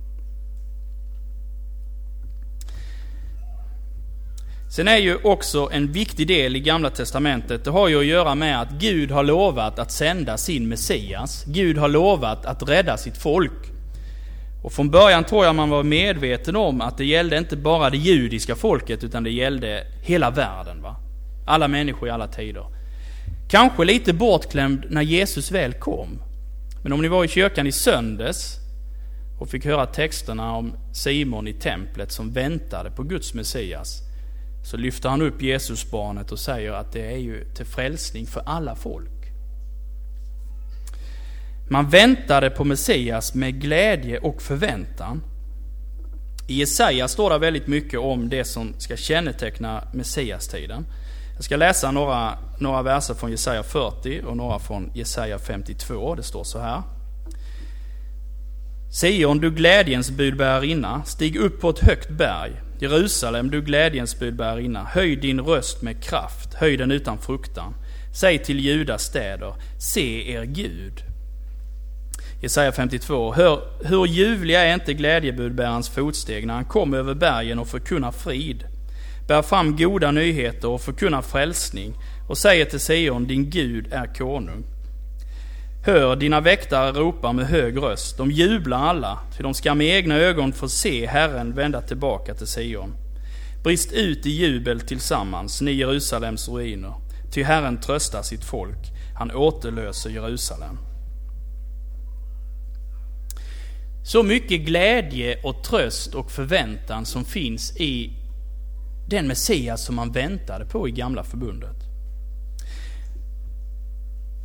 Sen 4.74 4.88
är 4.88 4.96
ju 4.96 5.16
också 5.16 5.68
en 5.72 5.92
viktig 5.92 6.28
del 6.28 6.56
i 6.56 6.60
Gamla 6.60 6.90
Testamentet, 6.90 7.64
det 7.64 7.70
har 7.70 7.88
ju 7.88 7.98
att 7.98 8.06
göra 8.06 8.34
med 8.34 8.60
att 8.60 8.70
Gud 8.70 9.10
har 9.10 9.24
lovat 9.24 9.78
att 9.78 9.92
sända 9.92 10.36
sin 10.36 10.68
Messias. 10.68 11.44
Gud 11.46 11.78
har 11.78 11.88
lovat 11.88 12.46
att 12.46 12.68
rädda 12.68 12.96
sitt 12.96 13.16
folk. 13.16 13.72
Och 14.62 14.72
från 14.72 14.90
början 14.90 15.24
tror 15.24 15.44
jag 15.44 15.54
man 15.54 15.70
var 15.70 15.82
medveten 15.82 16.56
om 16.56 16.80
att 16.80 16.98
det 16.98 17.04
gällde 17.04 17.38
inte 17.38 17.56
bara 17.56 17.90
det 17.90 17.96
judiska 17.96 18.56
folket, 18.56 19.04
utan 19.04 19.24
det 19.24 19.30
gällde 19.30 19.86
hela 20.02 20.30
världen. 20.30 20.82
Va? 20.82 20.96
Alla 21.46 21.68
människor 21.68 22.08
i 22.08 22.10
alla 22.10 22.28
tider. 22.28 22.64
Kanske 23.50 23.84
lite 23.84 24.12
bortklämd 24.12 24.86
när 24.90 25.02
Jesus 25.02 25.50
väl 25.50 25.72
kom. 25.72 26.22
Men 26.82 26.92
om 26.92 27.02
ni 27.02 27.08
var 27.08 27.24
i 27.24 27.28
kyrkan 27.28 27.66
i 27.66 27.72
söndags 27.72 28.56
och 29.38 29.48
fick 29.48 29.64
höra 29.64 29.86
texterna 29.86 30.56
om 30.56 30.72
Simon 30.92 31.48
i 31.48 31.52
templet 31.52 32.12
som 32.12 32.32
väntade 32.32 32.90
på 32.90 33.02
Guds 33.02 33.34
Messias, 33.34 34.04
så 34.64 34.76
lyfter 34.76 35.08
han 35.08 35.22
upp 35.22 35.42
Jesusbarnet 35.42 36.32
och 36.32 36.38
säger 36.38 36.72
att 36.72 36.92
det 36.92 37.12
är 37.12 37.18
ju 37.18 37.44
till 37.54 37.66
frälsning 37.66 38.26
för 38.26 38.42
alla 38.46 38.74
folk. 38.74 39.10
Man 41.68 41.90
väntade 41.90 42.50
på 42.50 42.64
Messias 42.64 43.34
med 43.34 43.60
glädje 43.60 44.18
och 44.18 44.42
förväntan. 44.42 45.22
I 46.48 46.54
Jesaja 46.54 47.08
står 47.08 47.30
det 47.30 47.38
väldigt 47.38 47.66
mycket 47.66 48.00
om 48.00 48.28
det 48.28 48.44
som 48.44 48.74
ska 48.78 48.96
känneteckna 48.96 49.88
Messiastiden. 49.92 50.86
Jag 51.34 51.44
ska 51.44 51.56
läsa 51.56 51.90
några, 51.90 52.38
några 52.58 52.82
verser 52.82 53.14
från 53.14 53.30
Jesaja 53.30 53.62
40 53.62 54.22
och 54.26 54.36
några 54.36 54.58
från 54.58 54.90
Jesaja 54.94 55.38
52. 55.38 56.14
Det 56.14 56.22
står 56.22 56.44
så 56.44 56.58
här. 56.58 56.82
Sion, 58.90 59.38
du 59.38 59.50
glädjens 59.50 60.10
budbärarinna, 60.10 61.04
stig 61.04 61.36
upp 61.36 61.60
på 61.60 61.70
ett 61.70 61.78
högt 61.78 62.10
berg. 62.10 62.63
Jerusalem, 62.78 63.50
du 63.50 63.62
glädjens 63.62 64.18
budbärarinna, 64.18 64.84
höj 64.84 65.16
din 65.16 65.40
röst 65.40 65.82
med 65.82 66.04
kraft, 66.04 66.54
höj 66.54 66.76
den 66.76 66.90
utan 66.90 67.18
fruktan. 67.18 67.74
Säg 68.14 68.38
till 68.38 68.60
Judas 68.60 69.02
städer, 69.02 69.54
se 69.78 70.32
er 70.32 70.44
Gud. 70.44 71.02
Jesaja 72.42 72.72
52. 72.72 73.32
Hör, 73.32 73.60
hur 73.84 74.06
ljuvliga 74.06 74.60
är 74.60 74.74
inte 74.74 74.94
glädjebudbärarens 74.94 75.88
fotsteg 75.88 76.46
när 76.46 76.54
han 76.54 76.64
kommer 76.64 76.98
över 76.98 77.14
bergen 77.14 77.58
och 77.58 77.68
förkunnar 77.68 78.12
frid, 78.12 78.64
bär 79.28 79.42
fram 79.42 79.76
goda 79.76 80.10
nyheter 80.10 80.68
och 80.68 80.80
förkunnar 80.80 81.22
frälsning 81.22 81.94
och 82.28 82.38
säger 82.38 82.64
till 82.64 82.80
Sion, 82.80 83.26
din 83.26 83.50
Gud 83.50 83.92
är 83.92 84.14
konung. 84.14 84.64
Hör, 85.86 86.16
dina 86.16 86.40
väktare 86.40 86.92
ropar 86.92 87.32
med 87.32 87.46
hög 87.46 87.76
röst, 87.76 88.16
de 88.16 88.30
jublar 88.30 88.78
alla, 88.78 89.18
ty 89.36 89.42
de 89.42 89.54
ska 89.54 89.74
med 89.74 89.86
egna 89.86 90.16
ögon 90.16 90.52
få 90.52 90.68
se 90.68 91.06
Herren 91.06 91.54
vända 91.54 91.80
tillbaka 91.80 92.34
till 92.34 92.46
Sion. 92.46 92.94
Brist 93.62 93.92
ut 93.92 94.26
i 94.26 94.30
jubel 94.30 94.80
tillsammans, 94.80 95.60
ni 95.60 95.72
Jerusalems 95.72 96.48
ruiner, 96.48 96.94
ty 97.32 97.42
Herren 97.42 97.80
tröstar 97.80 98.22
sitt 98.22 98.44
folk, 98.44 98.78
han 99.18 99.30
återlöser 99.30 100.10
Jerusalem. 100.10 100.78
Så 104.04 104.22
mycket 104.22 104.60
glädje 104.60 105.42
och 105.42 105.64
tröst 105.64 106.14
och 106.14 106.30
förväntan 106.30 107.04
som 107.04 107.24
finns 107.24 107.76
i 107.76 108.10
den 109.08 109.26
Messias 109.26 109.84
som 109.84 109.94
man 109.94 110.12
väntade 110.12 110.64
på 110.64 110.88
i 110.88 110.90
gamla 110.90 111.24
förbundet. 111.24 111.83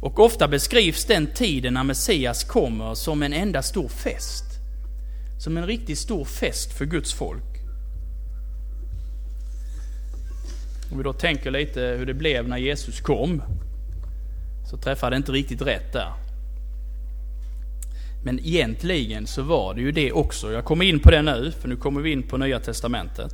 Och 0.02 0.20
ofta 0.20 0.48
beskrivs 0.48 1.06
den 1.06 1.28
tiden 1.28 1.74
när 1.74 1.84
Messias 1.84 2.44
kommer 2.44 2.96
som 2.96 3.24
en 3.24 3.34
enda 3.34 3.62
stor 3.62 3.88
fest. 3.88 4.46
som 5.40 5.58
en 5.58 5.68
riktigt 5.68 5.98
stor 5.98 6.26
fest 6.26 6.78
för 6.78 6.86
Guds 6.86 7.14
folk. 7.14 7.44
Om 10.92 10.98
vi 10.98 11.04
då 11.04 11.14
tänker 11.14 11.52
lite 11.52 11.82
hur 11.82 12.06
det 12.06 12.14
blev 12.14 12.48
när 12.48 12.58
Jesus 12.58 13.02
kom, 13.02 13.44
så 14.70 14.78
träffade 14.78 15.16
det 15.16 15.18
inte 15.18 15.32
riktigt 15.32 15.62
rätt 15.62 15.94
där. 15.94 16.14
Men 18.24 18.40
egentligen 18.40 19.28
så 19.28 19.42
var 19.42 19.74
det 19.74 19.82
ju 19.82 19.92
det 19.92 20.12
också. 20.12 20.52
Jag 20.52 20.66
kommer 20.66 20.86
in 20.86 21.00
på 21.00 21.12
det 21.12 21.22
nu, 21.22 21.52
för 21.52 21.68
nu 21.70 21.76
kommer 21.76 22.02
vi 22.02 22.12
in 22.12 22.24
på 22.24 22.38
Nya 22.38 22.60
Testamentet. 22.60 23.34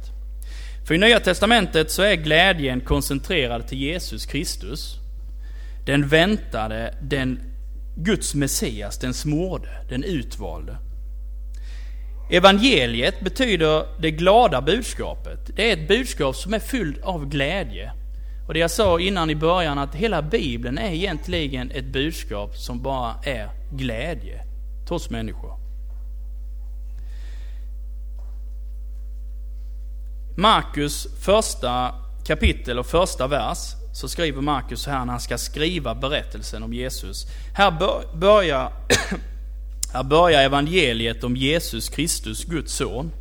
För 0.88 0.95
i 0.95 0.98
Nya 0.98 1.19
Testamentet 1.19 1.91
så 1.91 2.01
är 2.01 2.15
glädjen 2.15 2.81
koncentrerad 2.81 3.67
till 3.67 3.81
Jesus 3.81 4.25
Kristus. 4.25 5.04
Den 5.86 6.08
väntade, 6.08 6.94
den 7.01 7.39
Guds 7.96 8.36
Messias, 8.36 8.98
den 8.98 9.13
smorde, 9.13 9.70
den 9.89 10.04
utvalde. 10.04 10.77
Evangeliet 12.32 13.20
betyder 13.20 14.01
det 14.01 14.12
glada 14.12 14.62
budskapet. 14.62 15.39
Det 15.56 15.70
är 15.70 15.74
ett 15.74 15.88
budskap 15.88 16.36
som 16.36 16.54
är 16.54 16.60
fyllt 16.60 17.04
av 17.04 17.30
glädje. 17.30 17.92
Och 18.48 18.54
det 18.54 18.60
jag 18.60 18.72
sa 18.72 19.00
innan 19.00 19.30
i 19.30 19.36
början 19.36 19.77
att 19.77 19.96
hela 19.96 20.22
bibeln 20.22 20.77
är 20.77 20.92
egentligen 20.92 21.72
ett 21.72 21.86
budskap 21.86 22.58
som 22.58 22.82
bara 22.82 23.15
är 23.24 23.50
glädje 23.72 24.44
till 24.86 24.94
oss 24.94 25.10
människor. 25.10 25.60
Markus 30.38 31.08
första 31.20 31.96
kapitel 32.25 32.80
och 32.80 32.86
första 32.86 33.27
vers 33.27 33.75
så 33.96 34.08
skriver 34.10 34.42
Markus 34.42 34.82
så 34.82 34.92
här 34.92 35.06
när 35.06 35.12
han 35.12 35.22
ska 35.22 35.38
skriva 35.38 35.96
berättelsen 35.96 36.64
om 36.64 36.74
Jesus. 36.74 37.28
Här 37.54 37.72
börjar, 38.18 38.74
här 39.94 40.04
börjar 40.04 40.42
evangeliet 40.42 41.24
om 41.24 41.36
Jesus 41.36 41.90
Kristus, 41.90 42.46
Guds 42.46 42.74
son. 42.74 43.12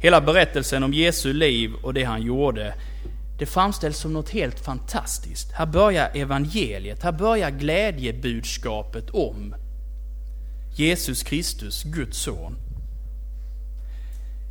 Hela 0.00 0.20
berättelsen 0.20 0.82
om 0.82 0.94
Jesu 0.94 1.32
liv 1.32 1.72
och 1.82 1.94
det 1.94 2.04
han 2.04 2.22
gjorde, 2.22 2.74
det 3.38 3.46
framställs 3.46 3.98
som 3.98 4.12
något 4.12 4.30
helt 4.30 4.60
fantastiskt. 4.60 5.52
Här 5.52 5.66
börjar 5.66 6.10
evangeliet, 6.14 7.02
här 7.02 7.12
börjar 7.12 7.50
glädjebudskapet 7.50 9.10
om 9.10 9.54
Jesus 10.76 11.22
Kristus, 11.22 11.82
Guds 11.82 12.18
son. 12.18 12.56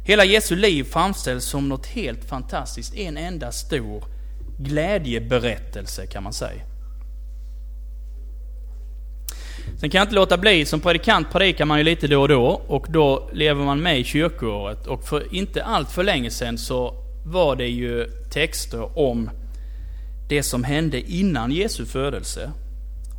Hela 0.05 0.25
Jesu 0.25 0.55
liv 0.55 0.83
framställs 0.83 1.45
som 1.45 1.69
något 1.69 1.85
helt 1.85 2.25
fantastiskt, 2.25 2.95
en 2.95 3.17
enda 3.17 3.51
stor 3.51 4.16
glädjeberättelse 4.57 6.05
kan 6.05 6.23
man 6.23 6.33
säga. 6.33 6.61
Sen 9.79 9.89
kan 9.89 9.99
jag 9.99 10.05
inte 10.05 10.15
låta 10.15 10.37
bli, 10.37 10.65
som 10.65 10.79
predikant 10.79 11.31
predikar 11.31 11.65
man 11.65 11.77
ju 11.77 11.83
lite 11.83 12.07
då 12.07 12.21
och 12.21 12.27
då 12.27 12.61
och 12.67 12.85
då 12.89 13.29
lever 13.33 13.65
man 13.65 13.79
med 13.79 13.99
i 13.99 14.03
kyrkoåret 14.03 14.87
och 14.87 15.03
för 15.03 15.35
inte 15.35 15.63
allt 15.63 15.91
för 15.91 16.03
länge 16.03 16.29
sedan 16.31 16.57
så 16.57 16.93
var 17.25 17.55
det 17.55 17.67
ju 17.67 18.05
texter 18.31 18.99
om 18.99 19.29
det 20.29 20.43
som 20.43 20.63
hände 20.63 21.11
innan 21.11 21.51
Jesu 21.51 21.85
födelse. 21.85 22.51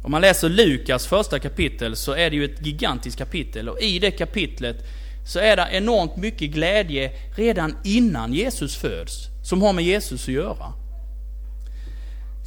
Om 0.05 0.11
man 0.11 0.21
läser 0.21 0.49
Lukas 0.49 1.07
första 1.07 1.39
kapitel 1.39 1.97
så 1.97 2.13
är 2.13 2.31
det 2.31 2.37
ju 2.37 2.45
ett 2.45 2.67
gigantiskt 2.67 3.19
kapitel 3.19 3.69
och 3.69 3.81
i 3.81 3.99
det 3.99 4.11
kapitlet 4.11 4.77
så 5.27 5.39
är 5.39 5.57
det 5.57 5.69
enormt 5.73 6.17
mycket 6.17 6.51
glädje 6.51 7.13
redan 7.37 7.77
innan 7.85 8.33
Jesus 8.33 8.77
föds, 8.77 9.27
som 9.45 9.63
har 9.63 9.73
med 9.73 9.85
Jesus 9.85 10.23
att 10.23 10.35
göra. 10.35 10.73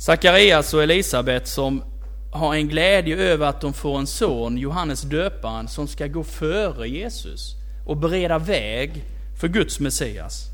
Sakarias 0.02 0.74
och 0.74 0.84
Elisabet 0.84 1.48
som 1.48 1.84
har 2.32 2.56
en 2.56 2.68
glädje 2.68 3.18
över 3.18 3.48
att 3.48 3.62
de 3.62 3.74
får 3.74 4.00
en 4.00 4.08
son, 4.08 4.58
Johannes 4.58 5.02
döparen, 5.02 5.68
som 5.68 5.88
ska 5.88 6.08
gå 6.08 6.24
före 6.24 6.88
Jesus 6.88 7.56
och 7.86 7.98
bereda 7.98 8.40
väg 8.40 9.04
för 9.40 9.48
Guds 9.48 9.80
Messias. 9.80 10.50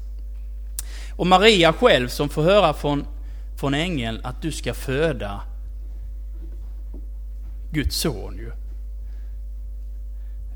Och 1.16 1.28
Maria 1.28 1.74
själv 1.74 2.08
som 2.08 2.30
får 2.30 2.44
höra 2.44 2.74
från, 2.74 3.06
från 3.60 3.74
ängeln 3.74 4.22
att 4.24 4.42
du 4.42 4.52
ska 4.52 4.74
föda 4.74 5.42
Guds 7.72 7.96
son 7.96 8.38
ju. 8.38 8.52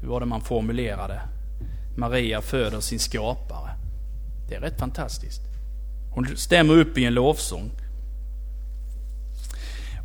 Hur 0.02 0.08
var 0.08 0.20
det 0.20 0.26
man 0.26 0.42
formulerade? 0.42 1.22
Maria 1.98 2.42
föder 2.42 2.80
sin 2.80 3.00
skapare. 3.00 3.70
Det 4.50 4.56
är 4.56 4.62
rätt 4.62 4.80
fantastiskt. 4.80 5.42
Hon 6.14 6.38
stämmer 6.38 6.78
upp 6.78 6.98
i 6.98 7.06
en 7.06 7.14
lovsång. 7.14 7.72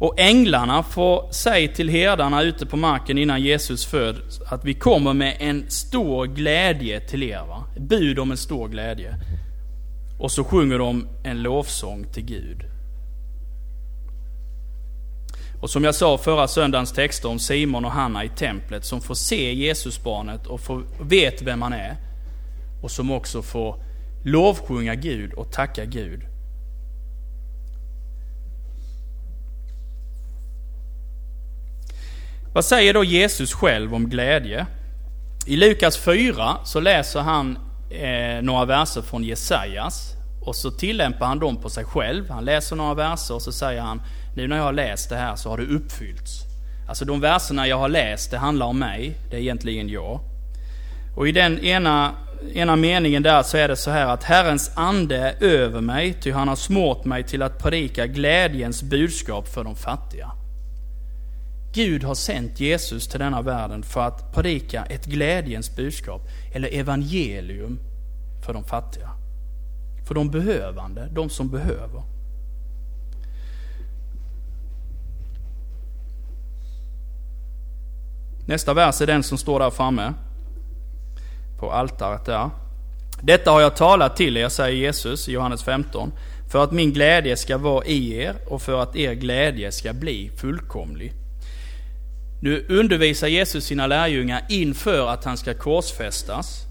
Och 0.01 0.21
änglarna 0.21 0.83
får 0.83 1.33
säga 1.33 1.73
till 1.73 1.89
herdarna 1.89 2.43
ute 2.43 2.67
på 2.67 2.77
marken 2.77 3.19
innan 3.19 3.43
Jesus 3.43 3.87
föds 3.87 4.41
att 4.41 4.65
vi 4.65 4.75
kommer 4.75 5.15
med 5.15 5.37
en 5.41 5.71
stor 5.71 6.27
glädje 6.27 7.01
till 7.01 7.23
er. 7.23 7.47
Va? 7.49 7.65
Bud 7.79 8.19
om 8.19 8.31
en 8.31 8.37
stor 8.37 8.69
glädje. 8.69 9.15
Och 10.19 10.33
så 10.33 10.45
sjunger 10.45 10.79
de 10.79 11.09
en 11.23 11.43
lovsång 11.43 12.07
till 12.13 12.25
Gud. 12.25 12.65
Och 15.61 15.71
som 15.71 15.85
jag 15.85 15.95
sa 15.95 16.19
förra 16.19 16.49
söndagens 16.49 16.93
texter 16.93 17.29
om 17.29 17.39
Simon 17.39 17.85
och 17.85 17.91
Hanna 17.91 18.25
i 18.25 18.29
templet 18.29 18.85
som 18.85 19.01
får 19.01 19.15
se 19.15 19.55
Jesusbarnet 19.55 20.47
och 20.47 20.61
får, 20.61 20.83
vet 21.01 21.43
vem 21.43 21.63
han 21.63 21.73
är. 21.73 21.97
Och 22.83 22.91
som 22.91 23.11
också 23.11 23.43
får 23.43 23.83
lovsjunga 24.25 24.95
Gud 24.95 25.33
och 25.33 25.53
tacka 25.53 25.85
Gud. 25.85 26.21
Vad 32.57 32.65
säger 32.65 32.95
då 32.95 33.05
Jesus 33.05 33.53
själv 33.53 33.95
om 33.95 34.09
glädje? 34.09 34.67
I 35.47 35.57
Lukas 35.57 35.99
4 35.99 36.57
så 36.65 36.81
läser 36.81 37.21
han 37.21 37.59
eh, 37.91 38.43
några 38.43 38.65
verser 38.65 39.03
från 39.03 39.25
Jesajas 39.25 40.13
och 40.41 40.57
så 40.57 40.71
tillämpar 40.71 41.27
han 41.27 41.39
dem 41.39 41.57
på 41.57 41.71
sig 41.71 41.85
själv. 41.85 42.31
Han 42.31 42.45
läser 42.45 42.77
några 42.77 42.95
verser 42.95 43.35
och 43.35 43.43
så 43.43 43.53
säger 43.53 43.81
han 43.81 44.03
nu 44.37 44.49
när 44.49 44.57
jag 44.57 44.65
har 44.65 44.73
läst 44.73 45.11
det 45.11 45.17
här 45.17 45.37
så 45.37 45.51
har 45.51 45.59
det 45.59 45.65
uppfyllts. 45.65 46.43
Alltså 46.89 47.05
de 47.05 47.21
verserna 47.21 47.67
jag 47.67 47.79
har 47.79 47.89
läst, 47.89 48.31
det 48.31 48.39
handlar 48.39 48.67
om 48.67 48.79
mig. 48.79 49.19
Det 49.31 49.37
är 49.37 49.41
egentligen 49.41 49.89
jag. 49.89 50.21
Och 51.17 51.29
i 51.29 51.33
den 51.33 51.59
ena, 51.59 52.13
ena 52.55 52.77
meningen 52.77 53.23
där 53.23 53.43
så 53.43 53.57
är 53.57 53.69
det 53.69 53.77
så 53.77 53.91
här 53.91 54.07
att 54.07 54.25
Herrens 54.25 54.71
ande 54.77 55.17
är 55.17 55.45
över 55.45 55.81
mig, 55.81 56.15
ty 56.23 56.33
han 56.33 56.49
har 56.49 56.57
smort 56.57 57.05
mig 57.05 57.25
till 57.25 57.43
att 57.43 57.59
predika 57.63 58.07
glädjens 58.07 58.83
budskap 58.83 59.49
för 59.49 59.65
de 59.65 59.77
fattiga. 59.77 60.31
Gud 61.77 62.05
har 62.05 62.15
sänt 62.15 62.61
Jesus 62.61 63.09
till 63.09 63.21
denna 63.21 63.43
världen 63.43 63.83
för 63.83 64.01
att 64.01 64.33
predika 64.33 64.85
ett 64.85 65.07
glädjens 65.07 65.77
budskap, 65.77 66.23
eller 66.53 66.75
evangelium, 66.75 67.79
för 68.47 68.53
de 68.53 68.65
fattiga. 68.65 69.11
För 70.07 70.15
de 70.15 70.31
behövande, 70.31 71.09
de 71.13 71.31
som 71.31 71.51
behöver. 71.51 72.03
Nästa 78.47 78.75
vers 78.75 79.01
är 79.01 79.07
den 79.07 79.23
som 79.23 79.39
står 79.39 79.61
där 79.61 79.71
framme. 79.71 80.13
På 81.59 81.73
altaret 81.73 82.25
där. 82.25 82.51
Detta 83.23 83.51
har 83.51 83.61
jag 83.61 83.77
talat 83.77 84.17
till 84.17 84.37
er, 84.37 84.49
säger 84.49 84.77
Jesus 84.77 85.29
i 85.29 85.33
Johannes 85.33 85.63
15, 85.63 86.13
för 86.51 86.65
att 86.65 86.73
min 86.73 86.93
glädje 86.93 87.37
ska 87.37 87.59
vara 87.59 87.85
i 87.85 88.15
er 88.15 88.37
och 88.47 88.63
för 88.63 88.83
att 88.83 88.97
er 88.97 89.15
glädje 89.15 89.73
ska 89.73 89.93
bli 89.93 90.31
fullkomlig. 90.37 91.26
Nu 92.41 92.67
undervisar 92.69 93.29
Jesus 93.29 93.65
sina 93.65 93.87
lärjungar 93.87 94.43
inför 94.49 95.09
att 95.09 95.25
han 95.25 95.37
ska 95.37 95.55
korsfästas 95.55 96.67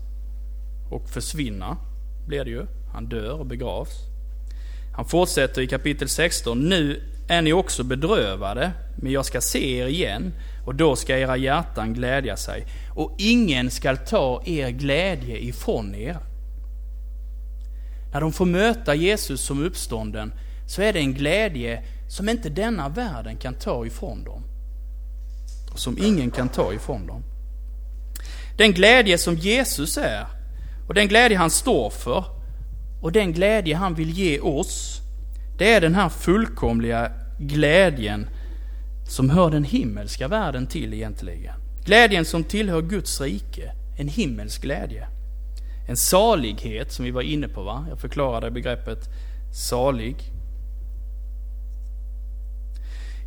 och 0.91 1.09
försvinna, 1.09 1.77
blir 2.27 2.45
det 2.45 2.51
ju. 2.51 2.65
Han 2.93 3.05
dör 3.05 3.39
och 3.39 3.45
begravs. 3.45 3.89
Han 4.95 5.05
fortsätter 5.05 5.61
i 5.61 5.67
kapitel 5.67 6.09
16. 6.09 6.59
Nu 6.69 7.01
är 7.27 7.41
ni 7.41 7.53
också 7.53 7.83
bedrövade, 7.83 8.71
men 8.95 9.11
jag 9.11 9.25
ska 9.25 9.41
se 9.41 9.77
er 9.77 9.87
igen 9.87 10.33
och 10.65 10.75
då 10.75 10.95
ska 10.95 11.17
era 11.17 11.37
hjärtan 11.37 11.93
glädja 11.93 12.37
sig 12.37 12.65
och 12.95 13.15
ingen 13.17 13.71
skall 13.71 13.97
ta 13.97 14.43
er 14.45 14.69
glädje 14.69 15.37
ifrån 15.37 15.95
er. 15.95 16.17
När 18.13 18.21
de 18.21 18.33
får 18.33 18.45
möta 18.45 18.95
Jesus 18.95 19.41
som 19.41 19.65
uppstånden 19.65 20.33
så 20.67 20.81
är 20.81 20.93
det 20.93 20.99
en 20.99 21.13
glädje 21.13 21.83
som 22.09 22.29
inte 22.29 22.49
denna 22.49 22.89
världen 22.89 23.37
kan 23.37 23.53
ta 23.53 23.85
ifrån 23.85 24.23
dem. 24.23 24.43
Och 25.75 25.79
som 25.79 25.97
ingen 25.97 26.31
kan 26.31 26.49
ta 26.49 26.73
ifrån 26.73 27.07
dem. 27.07 27.23
Den 28.57 28.71
glädje 28.71 29.17
som 29.17 29.35
Jesus 29.35 29.97
är 29.97 30.25
och 30.87 30.93
den 30.93 31.07
glädje 31.07 31.37
han 31.37 31.49
står 31.49 31.89
för 31.89 32.23
och 33.01 33.11
den 33.11 33.33
glädje 33.33 33.75
han 33.75 33.95
vill 33.95 34.09
ge 34.09 34.39
oss, 34.39 35.01
det 35.57 35.73
är 35.73 35.81
den 35.81 35.95
här 35.95 36.09
fullkomliga 36.09 37.11
glädjen 37.39 38.27
som 39.07 39.29
hör 39.29 39.49
den 39.49 39.63
himmelska 39.63 40.27
världen 40.27 40.67
till 40.67 40.93
egentligen. 40.93 41.53
Glädjen 41.85 42.25
som 42.25 42.43
tillhör 42.43 42.81
Guds 42.81 43.21
rike, 43.21 43.71
en 43.97 44.07
himmelsk 44.07 44.61
glädje. 44.61 45.07
En 45.87 45.97
salighet 45.97 46.91
som 46.91 47.05
vi 47.05 47.11
var 47.11 47.21
inne 47.21 47.47
på, 47.47 47.63
va? 47.63 47.85
Jag 47.89 47.99
förklarade 47.99 48.51
begreppet 48.51 48.99
salig. 49.69 50.15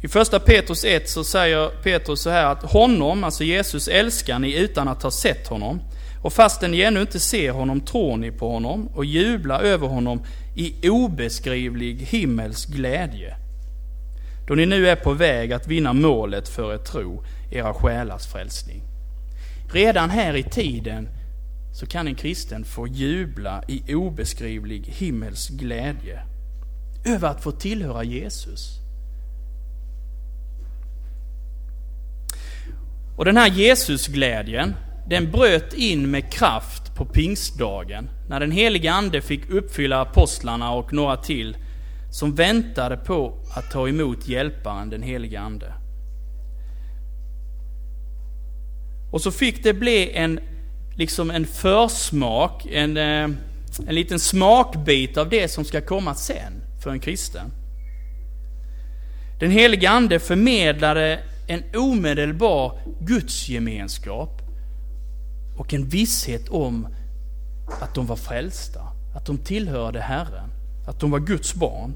I 0.03 0.09
första 0.09 0.41
Petrus 0.41 0.85
1 0.85 1.09
så 1.09 1.25
säger 1.25 1.69
Petrus 1.83 2.21
så 2.21 2.31
här 2.31 2.47
att 2.47 2.63
honom, 2.63 3.25
alltså 3.25 3.45
Jesus, 3.45 3.89
älskar 3.89 4.39
ni 4.39 4.59
utan 4.59 4.89
att 4.89 5.03
ha 5.03 5.11
sett 5.11 5.49
honom. 5.49 5.81
Och 6.23 6.33
fastän 6.33 6.71
ni 6.71 6.81
ännu 6.81 7.01
inte 7.01 7.21
ser 7.21 7.51
honom 7.51 7.81
tror 7.81 8.17
ni 8.17 8.33
på 8.33 8.53
honom 8.53 8.89
och 8.95 9.05
jublar 9.05 9.61
över 9.61 9.87
honom 9.87 10.23
i 10.57 10.89
obeskrivlig 10.89 11.97
himmelsk 11.97 12.69
glädje. 12.69 13.37
Då 14.49 14.55
ni 14.55 14.67
nu 14.67 14.89
är 14.89 14.97
på 14.97 15.13
väg 15.13 15.53
att 15.53 15.67
vinna 15.67 15.93
målet 15.93 16.49
för 16.49 16.75
er 16.75 16.79
tro, 16.79 17.25
era 17.53 17.75
själars 17.75 18.27
frälsning. 18.27 18.83
Redan 19.73 20.11
här 20.11 20.37
i 20.37 20.43
tiden 20.43 21.09
så 21.73 21.87
kan 21.87 22.09
en 22.09 22.15
kristen 22.15 22.65
få 22.65 22.87
jubla 22.87 23.63
i 23.69 23.95
obeskrivlig 23.95 24.85
himmelsk 24.87 25.51
glädje 25.51 26.23
över 27.05 27.29
att 27.29 27.43
få 27.43 27.53
tillhöra 27.53 28.05
Jesus. 28.05 28.88
Och 33.19 33.25
den 33.25 33.37
här 33.37 33.51
Jesusglädjen, 33.51 34.75
den 35.07 35.31
bröt 35.31 35.75
in 35.75 36.11
med 36.11 36.33
kraft 36.33 36.95
på 36.95 37.05
pingstdagen 37.05 38.11
när 38.29 38.41
den 38.41 38.51
helige 38.51 38.93
Ande 38.93 39.21
fick 39.21 39.51
uppfylla 39.51 40.01
apostlarna 40.01 40.73
och 40.73 40.93
några 40.93 41.17
till 41.17 41.57
som 42.11 42.35
väntade 42.35 42.97
på 42.97 43.35
att 43.55 43.71
ta 43.71 43.89
emot 43.89 44.29
hjälparen, 44.29 44.91
den 44.91 45.03
helige 45.03 45.41
Ande. 45.41 45.73
Och 49.11 49.21
så 49.21 49.31
fick 49.31 49.63
det 49.63 49.75
bli 49.75 50.11
en, 50.13 50.41
liksom 50.97 51.31
en 51.31 51.47
försmak, 51.47 52.67
en, 52.67 52.97
eh, 52.97 53.29
en 53.87 53.95
liten 53.95 54.19
smakbit 54.19 55.17
av 55.17 55.29
det 55.29 55.49
som 55.49 55.65
ska 55.65 55.81
komma 55.81 56.15
sen 56.15 56.53
för 56.83 56.91
en 56.91 57.01
kristen. 57.01 57.53
Den 59.41 59.51
helige 59.51 59.91
Ande 59.91 60.19
förmedlade 60.19 61.21
en 61.49 61.63
omedelbar 61.77 62.79
gudsgemenskap 63.01 64.43
och 65.57 65.75
en 65.75 65.89
visshet 65.89 66.49
om 66.49 66.89
att 67.81 67.95
de 67.95 68.07
var 68.07 68.17
frälsta, 68.17 68.81
att 69.15 69.27
de 69.27 69.39
tillhörde 69.39 70.01
Herren, 70.01 70.51
att 70.87 71.01
de 71.01 71.11
var 71.11 71.19
Guds 71.19 71.55
barn. 71.55 71.95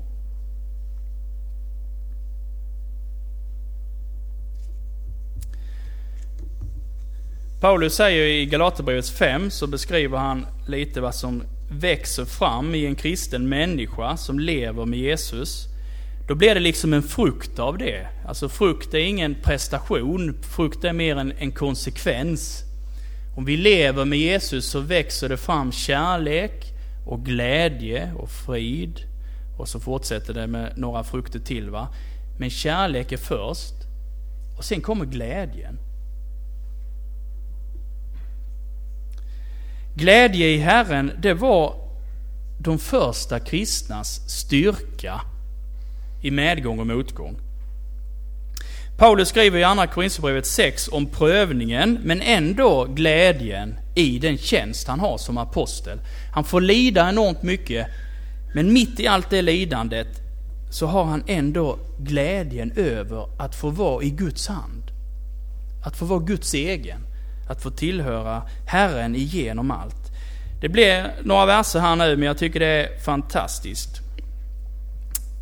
Paulus 7.60 7.94
säger 7.94 8.26
i 8.26 8.46
Galaterbrevets 8.46 9.10
5 9.10 9.50
så 9.50 9.66
beskriver 9.66 10.18
han 10.18 10.46
lite 10.66 11.00
vad 11.00 11.14
som 11.14 11.42
växer 11.70 12.24
fram 12.24 12.74
i 12.74 12.86
en 12.86 12.94
kristen 12.94 13.48
människa 13.48 14.16
som 14.16 14.38
lever 14.38 14.86
med 14.86 14.98
Jesus. 14.98 15.71
Då 16.26 16.34
blir 16.34 16.54
det 16.54 16.60
liksom 16.60 16.92
en 16.92 17.02
frukt 17.02 17.58
av 17.58 17.78
det. 17.78 18.08
Alltså 18.26 18.48
frukt 18.48 18.94
är 18.94 18.98
ingen 18.98 19.34
prestation, 19.34 20.38
frukt 20.42 20.84
är 20.84 20.92
mer 20.92 21.16
en, 21.16 21.32
en 21.32 21.52
konsekvens. 21.52 22.64
Om 23.36 23.44
vi 23.44 23.56
lever 23.56 24.04
med 24.04 24.18
Jesus 24.18 24.70
så 24.70 24.80
växer 24.80 25.28
det 25.28 25.36
fram 25.36 25.72
kärlek 25.72 26.72
och 27.06 27.24
glädje 27.24 28.12
och 28.16 28.30
frid. 28.30 29.00
Och 29.58 29.68
så 29.68 29.80
fortsätter 29.80 30.34
det 30.34 30.46
med 30.46 30.78
några 30.78 31.04
frukter 31.04 31.38
till. 31.38 31.70
va. 31.70 31.88
Men 32.38 32.50
kärlek 32.50 33.12
är 33.12 33.16
först. 33.16 33.74
Och 34.56 34.64
sen 34.64 34.80
kommer 34.80 35.04
glädjen. 35.04 35.78
Glädje 39.94 40.46
i 40.46 40.58
Herren, 40.58 41.12
det 41.18 41.34
var 41.34 41.74
de 42.58 42.78
första 42.78 43.40
kristnas 43.40 44.30
styrka 44.30 45.20
i 46.22 46.30
medgång 46.30 46.78
och 46.78 46.86
motgång. 46.86 47.36
Paulus 48.98 49.28
skriver 49.28 49.58
i 49.58 49.64
Andra 49.64 49.86
Korinthierbrevet 49.86 50.46
6 50.46 50.88
om 50.88 51.06
prövningen, 51.06 51.98
men 52.02 52.20
ändå 52.20 52.84
glädjen 52.84 53.74
i 53.94 54.18
den 54.18 54.38
tjänst 54.38 54.88
han 54.88 55.00
har 55.00 55.18
som 55.18 55.38
apostel. 55.38 55.98
Han 56.34 56.44
får 56.44 56.60
lida 56.60 57.08
enormt 57.08 57.42
mycket, 57.42 57.86
men 58.54 58.72
mitt 58.72 59.00
i 59.00 59.06
allt 59.06 59.30
det 59.30 59.42
lidandet 59.42 60.08
så 60.70 60.86
har 60.86 61.04
han 61.04 61.24
ändå 61.26 61.78
glädjen 61.98 62.72
över 62.76 63.26
att 63.38 63.54
få 63.54 63.70
vara 63.70 64.02
i 64.02 64.10
Guds 64.10 64.48
hand. 64.48 64.82
Att 65.84 65.96
få 65.96 66.04
vara 66.04 66.20
Guds 66.20 66.54
egen. 66.54 67.00
Att 67.48 67.62
få 67.62 67.70
tillhöra 67.70 68.42
Herren 68.66 69.16
igenom 69.16 69.70
allt. 69.70 70.12
Det 70.60 70.68
blir 70.68 71.14
några 71.24 71.46
verser 71.46 71.80
här 71.80 71.96
nu, 71.96 72.16
men 72.16 72.26
jag 72.26 72.38
tycker 72.38 72.60
det 72.60 72.66
är 72.66 72.98
fantastiskt. 72.98 74.01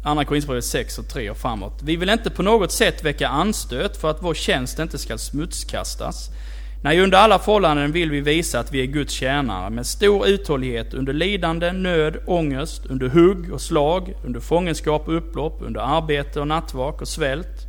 Andra 0.04 0.24
Korinthierbrevet 0.24 0.64
6 0.64 0.98
och 0.98 1.08
3 1.08 1.30
och 1.30 1.36
framåt. 1.36 1.82
Vi 1.82 1.96
vill 1.96 2.10
inte 2.10 2.30
på 2.30 2.42
något 2.42 2.72
sätt 2.72 3.04
väcka 3.04 3.28
anstöt 3.28 3.96
för 3.96 4.10
att 4.10 4.22
vår 4.22 4.34
tjänst 4.34 4.78
inte 4.78 4.98
ska 4.98 5.18
smutskastas. 5.18 6.30
Nej, 6.82 7.00
under 7.00 7.18
alla 7.18 7.38
förhållanden 7.38 7.92
vill 7.92 8.10
vi 8.10 8.20
visa 8.20 8.60
att 8.60 8.72
vi 8.72 8.80
är 8.80 8.86
Guds 8.86 9.14
tjänare 9.14 9.70
med 9.70 9.86
stor 9.86 10.26
uthållighet 10.26 10.94
under 10.94 11.12
lidande, 11.12 11.72
nöd, 11.72 12.16
ångest, 12.26 12.86
under 12.86 13.08
hugg 13.08 13.52
och 13.52 13.60
slag, 13.60 14.14
under 14.24 14.40
fångenskap 14.40 15.08
och 15.08 15.16
upplopp, 15.16 15.58
under 15.62 15.80
arbete 15.80 16.40
och 16.40 16.48
nattvak 16.48 17.00
och 17.00 17.08
svält, 17.08 17.66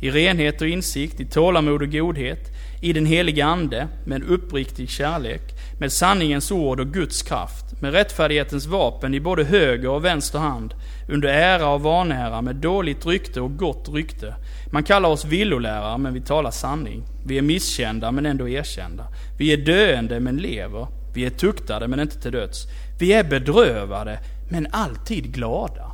i 0.00 0.10
renhet 0.10 0.60
och 0.60 0.68
insikt, 0.68 1.20
i 1.20 1.24
tålamod 1.24 1.82
och 1.82 1.92
godhet, 1.92 2.48
i 2.82 2.92
den 2.92 3.06
heliga 3.06 3.46
Ande, 3.46 3.88
med 4.04 4.22
en 4.22 4.28
uppriktig 4.28 4.90
kärlek, 4.90 5.42
med 5.78 5.92
sanningens 5.92 6.50
ord 6.50 6.80
och 6.80 6.86
Guds 6.86 7.22
kraft, 7.22 7.80
med 7.80 7.92
rättfärdighetens 7.92 8.66
vapen 8.66 9.14
i 9.14 9.20
både 9.20 9.44
höger 9.44 9.88
och 9.88 10.04
vänster 10.04 10.38
hand, 10.38 10.74
under 11.08 11.28
ära 11.28 11.68
och 11.68 11.80
vanära, 11.80 12.42
med 12.42 12.56
dåligt 12.56 13.06
rykte 13.06 13.40
och 13.40 13.56
gott 13.56 13.88
rykte. 13.88 14.34
Man 14.72 14.82
kallar 14.82 15.08
oss 15.08 15.24
villolärare, 15.24 15.98
men 15.98 16.14
vi 16.14 16.20
talar 16.20 16.50
sanning. 16.50 17.02
Vi 17.26 17.38
är 17.38 17.42
misskända, 17.42 18.12
men 18.12 18.26
ändå 18.26 18.48
erkända. 18.48 19.04
Vi 19.38 19.52
är 19.52 19.56
döende, 19.56 20.20
men 20.20 20.36
lever. 20.36 20.86
Vi 21.14 21.24
är 21.24 21.30
tuktade, 21.30 21.88
men 21.88 22.00
inte 22.00 22.20
till 22.20 22.32
döds. 22.32 22.66
Vi 22.98 23.12
är 23.12 23.24
bedrövade, 23.24 24.18
men 24.50 24.66
alltid 24.70 25.34
glada. 25.34 25.92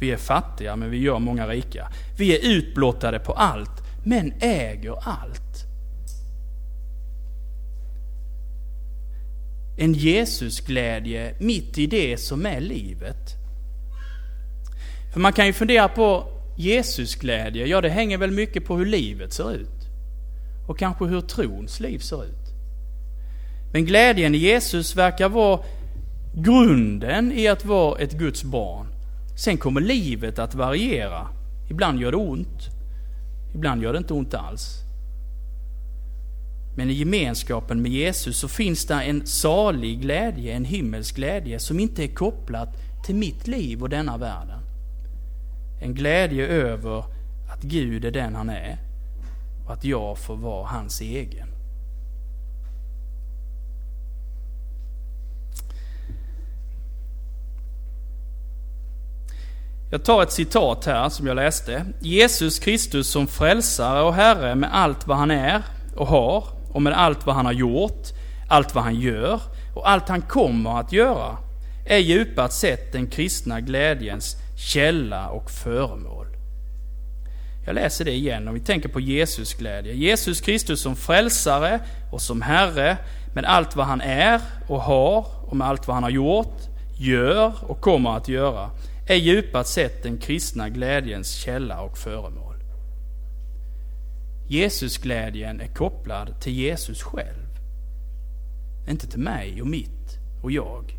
Vi 0.00 0.10
är 0.10 0.16
fattiga, 0.16 0.76
men 0.76 0.90
vi 0.90 0.98
gör 0.98 1.18
många 1.18 1.46
rika. 1.46 1.88
Vi 2.18 2.36
är 2.36 2.56
utblottade 2.56 3.18
på 3.18 3.32
allt, 3.32 3.82
men 4.04 4.32
äger 4.40 4.94
allt. 5.02 5.67
En 9.80 9.94
Jesusglädje 9.94 11.34
mitt 11.38 11.78
i 11.78 11.86
det 11.86 12.16
som 12.16 12.46
är 12.46 12.60
livet. 12.60 13.34
För 15.12 15.20
man 15.20 15.32
kan 15.32 15.46
ju 15.46 15.52
fundera 15.52 15.88
på 15.88 16.26
Jesusglädje, 16.56 17.66
ja 17.66 17.80
det 17.80 17.88
hänger 17.88 18.18
väl 18.18 18.30
mycket 18.30 18.64
på 18.64 18.76
hur 18.76 18.86
livet 18.86 19.32
ser 19.32 19.52
ut. 19.52 19.88
Och 20.68 20.78
kanske 20.78 21.04
hur 21.04 21.20
trons 21.20 21.80
liv 21.80 21.98
ser 21.98 22.24
ut. 22.24 22.52
Men 23.72 23.84
glädjen 23.84 24.34
i 24.34 24.38
Jesus 24.38 24.96
verkar 24.96 25.28
vara 25.28 25.60
grunden 26.34 27.32
i 27.32 27.48
att 27.48 27.64
vara 27.64 27.98
ett 27.98 28.12
Guds 28.12 28.44
barn. 28.44 28.86
Sen 29.36 29.58
kommer 29.58 29.80
livet 29.80 30.38
att 30.38 30.54
variera. 30.54 31.28
Ibland 31.70 32.00
gör 32.00 32.10
det 32.10 32.16
ont. 32.16 32.68
Ibland 33.54 33.82
gör 33.82 33.92
det 33.92 33.98
inte 33.98 34.14
ont 34.14 34.34
alls. 34.34 34.87
Men 36.78 36.90
i 36.90 36.92
gemenskapen 36.92 37.82
med 37.82 37.92
Jesus 37.92 38.38
så 38.38 38.48
finns 38.48 38.86
det 38.86 38.94
en 38.94 39.26
salig 39.26 40.00
glädje, 40.00 40.54
en 40.54 40.64
himmelsk 40.64 41.16
glädje 41.16 41.58
som 41.58 41.80
inte 41.80 42.04
är 42.04 42.14
kopplat 42.14 42.68
till 43.04 43.14
mitt 43.14 43.46
liv 43.46 43.82
och 43.82 43.88
denna 43.88 44.16
världen. 44.16 44.60
En 45.80 45.94
glädje 45.94 46.46
över 46.46 46.98
att 47.52 47.62
Gud 47.62 48.04
är 48.04 48.10
den 48.10 48.34
han 48.34 48.48
är 48.48 48.78
och 49.66 49.72
att 49.72 49.84
jag 49.84 50.18
får 50.18 50.36
vara 50.36 50.66
hans 50.66 51.00
egen. 51.00 51.48
Jag 59.90 60.04
tar 60.04 60.22
ett 60.22 60.32
citat 60.32 60.84
här 60.84 61.08
som 61.08 61.26
jag 61.26 61.36
läste. 61.36 61.86
Jesus 62.00 62.58
Kristus 62.58 63.08
som 63.08 63.26
frälsare 63.26 64.02
och 64.02 64.14
Herre 64.14 64.54
med 64.54 64.76
allt 64.76 65.06
vad 65.06 65.16
han 65.16 65.30
är 65.30 65.62
och 65.96 66.06
har 66.06 66.57
och 66.72 66.82
med 66.82 66.92
allt 66.92 67.26
vad 67.26 67.34
han 67.34 67.46
har 67.46 67.52
gjort, 67.52 68.08
allt 68.48 68.74
vad 68.74 68.84
han 68.84 69.00
gör 69.00 69.40
och 69.74 69.90
allt 69.90 70.08
han 70.08 70.22
kommer 70.22 70.80
att 70.80 70.92
göra 70.92 71.36
är 71.86 71.98
djupast 71.98 72.58
sett 72.58 72.92
den 72.92 73.06
kristna 73.06 73.60
glädjens 73.60 74.36
källa 74.56 75.28
och 75.28 75.50
föremål. 75.50 76.26
Jag 77.66 77.74
läser 77.74 78.04
det 78.04 78.12
igen 78.12 78.48
om 78.48 78.54
vi 78.54 78.60
tänker 78.60 78.88
på 78.88 79.00
Jesus 79.00 79.54
glädje. 79.54 79.92
Jesus 79.92 80.40
Kristus 80.40 80.82
som 80.82 80.96
frälsare 80.96 81.80
och 82.12 82.22
som 82.22 82.42
Herre 82.42 82.96
med 83.34 83.44
allt 83.44 83.76
vad 83.76 83.86
han 83.86 84.00
är 84.00 84.40
och 84.68 84.80
har 84.80 85.26
och 85.46 85.56
med 85.56 85.68
allt 85.68 85.86
vad 85.86 85.94
han 85.94 86.02
har 86.02 86.10
gjort, 86.10 86.56
gör 86.98 87.52
och 87.62 87.80
kommer 87.80 88.16
att 88.16 88.28
göra 88.28 88.70
är 89.08 89.14
djupast 89.14 89.72
sett 89.72 90.02
den 90.02 90.18
kristna 90.18 90.68
glädjens 90.68 91.32
källa 91.32 91.80
och 91.80 91.98
föremål. 91.98 92.47
Jesusglädjen 94.48 95.60
är 95.60 95.66
kopplad 95.66 96.40
till 96.40 96.52
Jesus 96.52 97.02
själv. 97.02 97.48
Inte 98.88 99.06
till 99.06 99.20
mig 99.20 99.62
och 99.62 99.68
mitt 99.68 100.18
och 100.42 100.52
jag. 100.52 100.94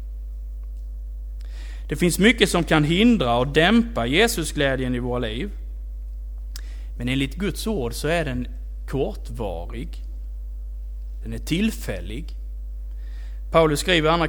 Det 1.90 1.96
finns 1.96 2.20
mycket 2.20 2.50
som 2.50 2.64
kan 2.64 2.84
hindra 2.84 3.38
och 3.38 3.48
dämpa 3.48 4.06
Jesusglädjen 4.06 4.96
i 4.96 5.00
våra 5.00 5.20
liv. 5.20 5.52
Men 6.98 7.10
enligt 7.10 7.36
Guds 7.36 7.68
ord 7.68 7.94
så 7.94 8.08
är 8.08 8.26
den 8.26 8.48
kortvarig. 8.88 10.04
Den 11.24 11.34
är 11.34 11.38
tillfällig. 11.38 12.26
Paulus 13.52 13.80
skriver 13.80 14.10
i 14.10 14.12
andra 14.12 14.28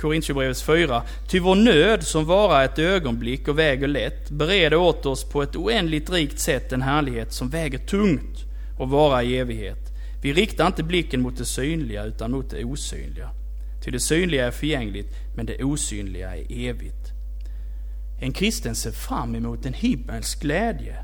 Korintierbrevets 0.00 0.62
4. 0.62 1.02
Ty 1.28 1.40
vår 1.40 1.54
nöd 1.54 2.02
som 2.02 2.24
varar 2.24 2.64
ett 2.64 2.78
ögonblick 2.78 3.48
och 3.48 3.58
väger 3.58 3.88
lätt 3.88 4.30
bereder 4.30 4.76
åt 4.76 5.06
oss 5.06 5.24
på 5.24 5.42
ett 5.42 5.56
oändligt 5.56 6.10
rikt 6.10 6.38
sätt 6.38 6.72
en 6.72 6.82
härlighet 6.82 7.32
som 7.32 7.48
väger 7.48 7.78
tungt 7.78 8.44
och 8.78 8.90
varar 8.90 9.22
i 9.22 9.38
evighet. 9.38 9.92
Vi 10.22 10.32
riktar 10.32 10.66
inte 10.66 10.82
blicken 10.82 11.22
mot 11.22 11.38
det 11.38 11.44
synliga 11.44 12.04
utan 12.04 12.30
mot 12.30 12.50
det 12.50 12.64
osynliga. 12.64 13.30
Ty 13.84 13.90
det 13.90 14.00
synliga 14.00 14.46
är 14.46 14.50
förgängligt, 14.50 15.08
men 15.36 15.46
det 15.46 15.64
osynliga 15.64 16.36
är 16.36 16.68
evigt. 16.68 17.12
En 18.20 18.32
kristen 18.32 18.74
ser 18.74 18.90
fram 18.90 19.34
emot 19.34 19.66
en 19.66 19.74
himmelsk 19.74 20.42
glädje. 20.42 20.96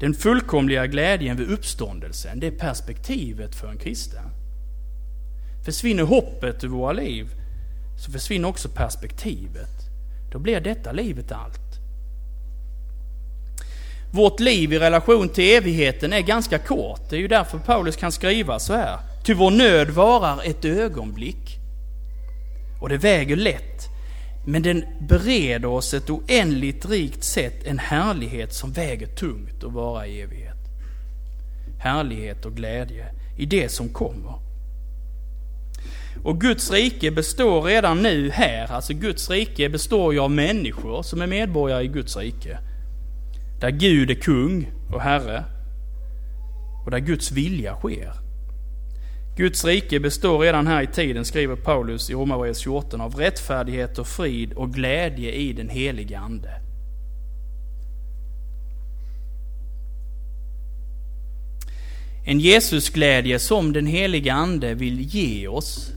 Den 0.00 0.14
fullkomliga 0.14 0.86
glädjen 0.86 1.36
vid 1.36 1.50
uppståndelsen, 1.50 2.40
det 2.40 2.46
är 2.46 2.58
perspektivet 2.58 3.54
för 3.54 3.68
en 3.68 3.78
kristen. 3.78 4.24
Försvinner 5.64 6.02
hoppet 6.02 6.64
ur 6.64 6.68
våra 6.68 6.92
liv, 6.92 7.26
så 7.96 8.12
försvinner 8.12 8.48
också 8.48 8.68
perspektivet. 8.68 9.70
Då 10.32 10.38
blir 10.38 10.60
detta 10.60 10.92
livet 10.92 11.32
allt. 11.32 11.60
Vårt 14.10 14.40
liv 14.40 14.72
i 14.72 14.78
relation 14.78 15.28
till 15.28 15.56
evigheten 15.56 16.12
är 16.12 16.20
ganska 16.20 16.58
kort. 16.58 17.10
Det 17.10 17.16
är 17.16 17.20
ju 17.20 17.28
därför 17.28 17.58
Paulus 17.58 17.96
kan 17.96 18.12
skriva 18.12 18.58
så 18.58 18.72
här. 18.72 18.98
Ty 19.24 19.34
vår 19.34 19.50
nöd 19.50 19.90
varar 19.90 20.40
ett 20.44 20.64
ögonblick. 20.64 21.58
Och 22.80 22.88
det 22.88 22.96
väger 22.96 23.36
lätt. 23.36 23.88
Men 24.46 24.62
den 24.62 24.84
bereder 25.00 25.68
oss 25.68 25.94
ett 25.94 26.10
oändligt 26.10 26.86
rikt 26.86 27.24
sätt 27.24 27.64
en 27.64 27.78
härlighet 27.78 28.54
som 28.54 28.72
väger 28.72 29.06
tungt 29.06 29.62
och 29.62 29.72
vara 29.72 30.06
i 30.06 30.20
evighet. 30.20 30.56
Härlighet 31.78 32.44
och 32.44 32.52
glädje 32.56 33.06
i 33.38 33.46
det 33.46 33.68
som 33.68 33.88
kommer. 33.88 34.45
Och 36.26 36.40
Guds 36.40 36.70
rike 36.70 37.10
består 37.10 37.62
redan 37.62 38.02
nu 38.02 38.30
här. 38.30 38.72
Alltså 38.72 38.94
Guds 38.94 39.30
rike 39.30 39.68
består 39.68 40.12
ju 40.12 40.20
av 40.20 40.30
människor 40.30 41.02
som 41.02 41.22
är 41.22 41.26
medborgare 41.26 41.84
i 41.84 41.88
Guds 41.88 42.16
rike. 42.16 42.58
Där 43.60 43.70
Gud 43.70 44.10
är 44.10 44.14
kung 44.14 44.72
och 44.92 45.00
herre. 45.00 45.44
Och 46.84 46.90
där 46.90 46.98
Guds 46.98 47.32
vilja 47.32 47.74
sker. 47.74 48.12
Guds 49.36 49.64
rike 49.64 50.00
består 50.00 50.38
redan 50.38 50.66
här 50.66 50.82
i 50.82 50.86
tiden, 50.86 51.24
skriver 51.24 51.56
Paulus 51.56 52.10
i 52.10 52.14
Romarbrevet 52.14 52.62
14, 52.62 53.00
av 53.00 53.14
rättfärdighet 53.14 53.98
och 53.98 54.06
frid 54.06 54.52
och 54.52 54.74
glädje 54.74 55.32
i 55.32 55.52
den 55.52 55.68
helige 55.68 56.18
Ande. 56.18 56.50
En 62.24 62.40
Jesusglädje 62.40 63.38
som 63.38 63.72
den 63.72 63.86
helige 63.86 64.32
Ande 64.32 64.74
vill 64.74 65.00
ge 65.00 65.48
oss 65.48 65.92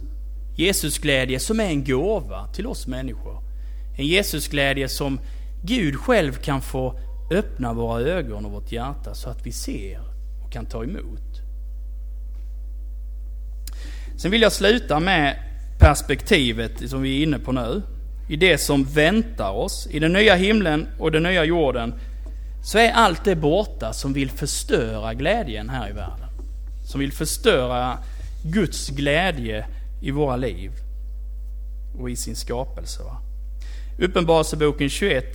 Jesusglädje 0.60 1.40
som 1.40 1.60
är 1.60 1.66
en 1.66 1.84
gåva 1.84 2.48
till 2.48 2.68
oss 2.68 2.88
människor. 2.88 3.44
En 3.98 4.08
Jesusglädje 4.08 4.90
som 4.90 5.20
Gud 5.64 5.96
själv 5.96 6.34
kan 6.34 6.62
få 6.62 7.00
öppna 7.32 7.74
våra 7.74 8.02
ögon 8.02 8.46
och 8.46 8.52
vårt 8.52 8.72
hjärta 8.72 9.16
så 9.16 9.30
att 9.30 9.46
vi 9.46 9.52
ser 9.52 10.00
och 10.46 10.52
kan 10.52 10.66
ta 10.66 10.84
emot. 10.84 11.42
Sen 14.18 14.32
vill 14.32 14.42
jag 14.42 14.52
sluta 14.52 15.00
med 15.00 15.36
perspektivet 15.80 16.90
som 16.90 17.02
vi 17.02 17.20
är 17.20 17.24
inne 17.24 17.40
på 17.40 17.52
nu. 17.52 17.82
I 18.30 18.36
det 18.36 18.58
som 18.58 18.84
väntar 18.84 19.52
oss, 19.52 19.88
i 19.92 20.00
den 20.00 20.14
nya 20.14 20.36
himlen 20.36 20.88
och 21.00 21.12
den 21.12 21.24
nya 21.24 21.46
jorden, 21.46 21.94
så 22.64 22.78
är 22.78 22.92
allt 22.92 23.26
det 23.26 23.36
borta 23.36 23.94
som 23.94 24.14
vill 24.14 24.32
förstöra 24.32 25.14
glädjen 25.14 25.70
här 25.70 25.90
i 25.90 25.94
världen. 25.94 26.30
Som 26.86 27.00
vill 27.00 27.12
förstöra 27.12 27.98
Guds 28.44 28.90
glädje 28.90 29.66
i 30.02 30.12
våra 30.12 30.36
liv 30.36 30.72
och 32.00 32.10
i 32.10 32.16
sin 32.16 32.36
skapelse. 32.36 33.02
Uppenbarelseboken 34.00 34.90
21. 34.90 35.26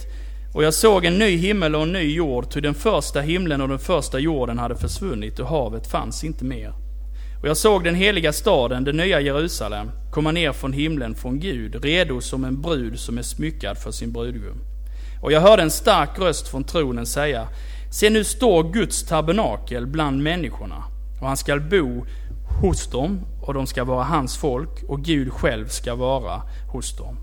Och 0.55 0.64
jag 0.64 0.74
såg 0.74 1.05
en 1.05 1.18
ny 1.18 1.37
himmel 1.37 1.74
och 1.74 1.83
en 1.83 1.92
ny 1.92 2.14
jord, 2.14 2.50
ty 2.50 2.61
den 2.61 2.74
första 2.74 3.20
himlen 3.20 3.61
och 3.61 3.68
den 3.68 3.79
första 3.79 4.18
jorden 4.18 4.59
hade 4.59 4.77
försvunnit 4.77 5.38
och 5.38 5.48
havet 5.48 5.87
fanns 5.87 6.24
inte 6.24 6.44
mer. 6.44 6.74
Och 7.42 7.48
jag 7.48 7.57
såg 7.57 7.85
den 7.85 7.94
heliga 7.94 8.33
staden, 8.33 8.85
det 8.85 8.92
nya 8.92 9.20
Jerusalem, 9.20 9.90
komma 10.11 10.31
ner 10.31 10.53
från 10.53 10.72
himlen 10.72 11.14
från 11.14 11.40
Gud, 11.40 11.85
redo 11.85 12.20
som 12.20 12.44
en 12.44 12.62
brud 12.62 12.98
som 12.98 13.18
är 13.18 13.22
smyckad 13.22 13.79
för 13.79 13.90
sin 13.90 14.12
brudgum. 14.12 14.61
Och 15.22 15.33
jag 15.33 15.40
hörde 15.40 15.62
en 15.62 15.70
stark 15.70 16.18
röst 16.18 16.48
från 16.48 16.64
tronen 16.64 17.07
säga, 17.07 17.48
Se 17.90 18.11
nu 18.11 18.24
står 18.24 18.72
Guds 18.72 19.07
tabernakel 19.07 19.87
bland 19.87 20.22
människorna, 20.22 20.85
och 21.20 21.27
han 21.27 21.37
skall 21.37 21.61
bo 21.61 22.07
hos 22.61 22.87
dem 22.87 23.21
och 23.43 23.55
de 23.55 23.67
ska 23.67 23.85
vara 23.85 24.05
hans 24.05 24.37
folk 24.37 24.83
och 24.88 25.03
Gud 25.03 25.33
själv 25.33 25.69
ska 25.69 25.95
vara 25.95 26.43
hos 26.73 26.97
dem. 26.97 27.17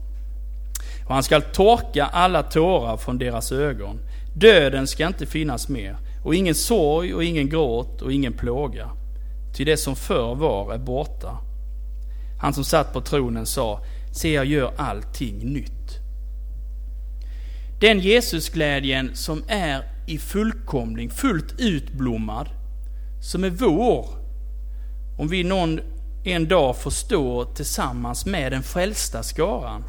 Och 1.08 1.13
han 1.13 1.24
ska 1.24 1.41
torka 1.41 2.06
alla 2.06 2.44
tårar 2.44 2.98
från 2.98 3.17
deras 3.17 3.52
ögon. 3.52 4.00
Döden 4.36 4.88
ska 4.88 5.08
inte 5.08 5.26
finnas 5.26 5.70
mer 5.70 5.98
och 6.24 6.36
ingen 6.36 6.56
sorg 6.56 7.13
och 7.13 7.24
ingen 7.24 7.50
gråt 7.50 8.02
och 8.02 8.12
ingen 8.12 8.34
plåga. 8.34 8.89
Ty 9.54 9.65
det 9.65 9.78
som 9.78 9.96
förr 9.96 10.36
var 10.36 10.74
är 10.74 10.78
borta. 10.78 11.38
Han 12.41 12.54
som 12.54 12.63
satt 12.63 12.94
på 12.94 13.02
tronen 13.02 13.46
sa, 13.46 13.80
se 14.13 14.34
jag 14.34 14.46
gör 14.46 14.74
allting 14.78 15.38
nytt. 15.38 16.00
Den 17.82 18.00
Jesusglädjen 18.00 19.15
som 19.15 19.44
är 19.48 19.84
i 20.08 20.17
fullkomling, 20.17 21.10
fullt 21.10 21.60
utblommad, 21.60 22.50
som 23.22 23.44
är 23.44 23.50
vår, 23.50 24.21
om 25.22 25.28
vi 25.28 25.44
någon 25.44 25.80
en 26.24 26.48
dag 26.48 26.78
får 26.78 26.92
stå 26.92 27.46
tillsammans 27.46 28.26
med 28.26 28.52
den 28.52 28.64
frälsta 28.64 29.24
skaran 29.24 29.84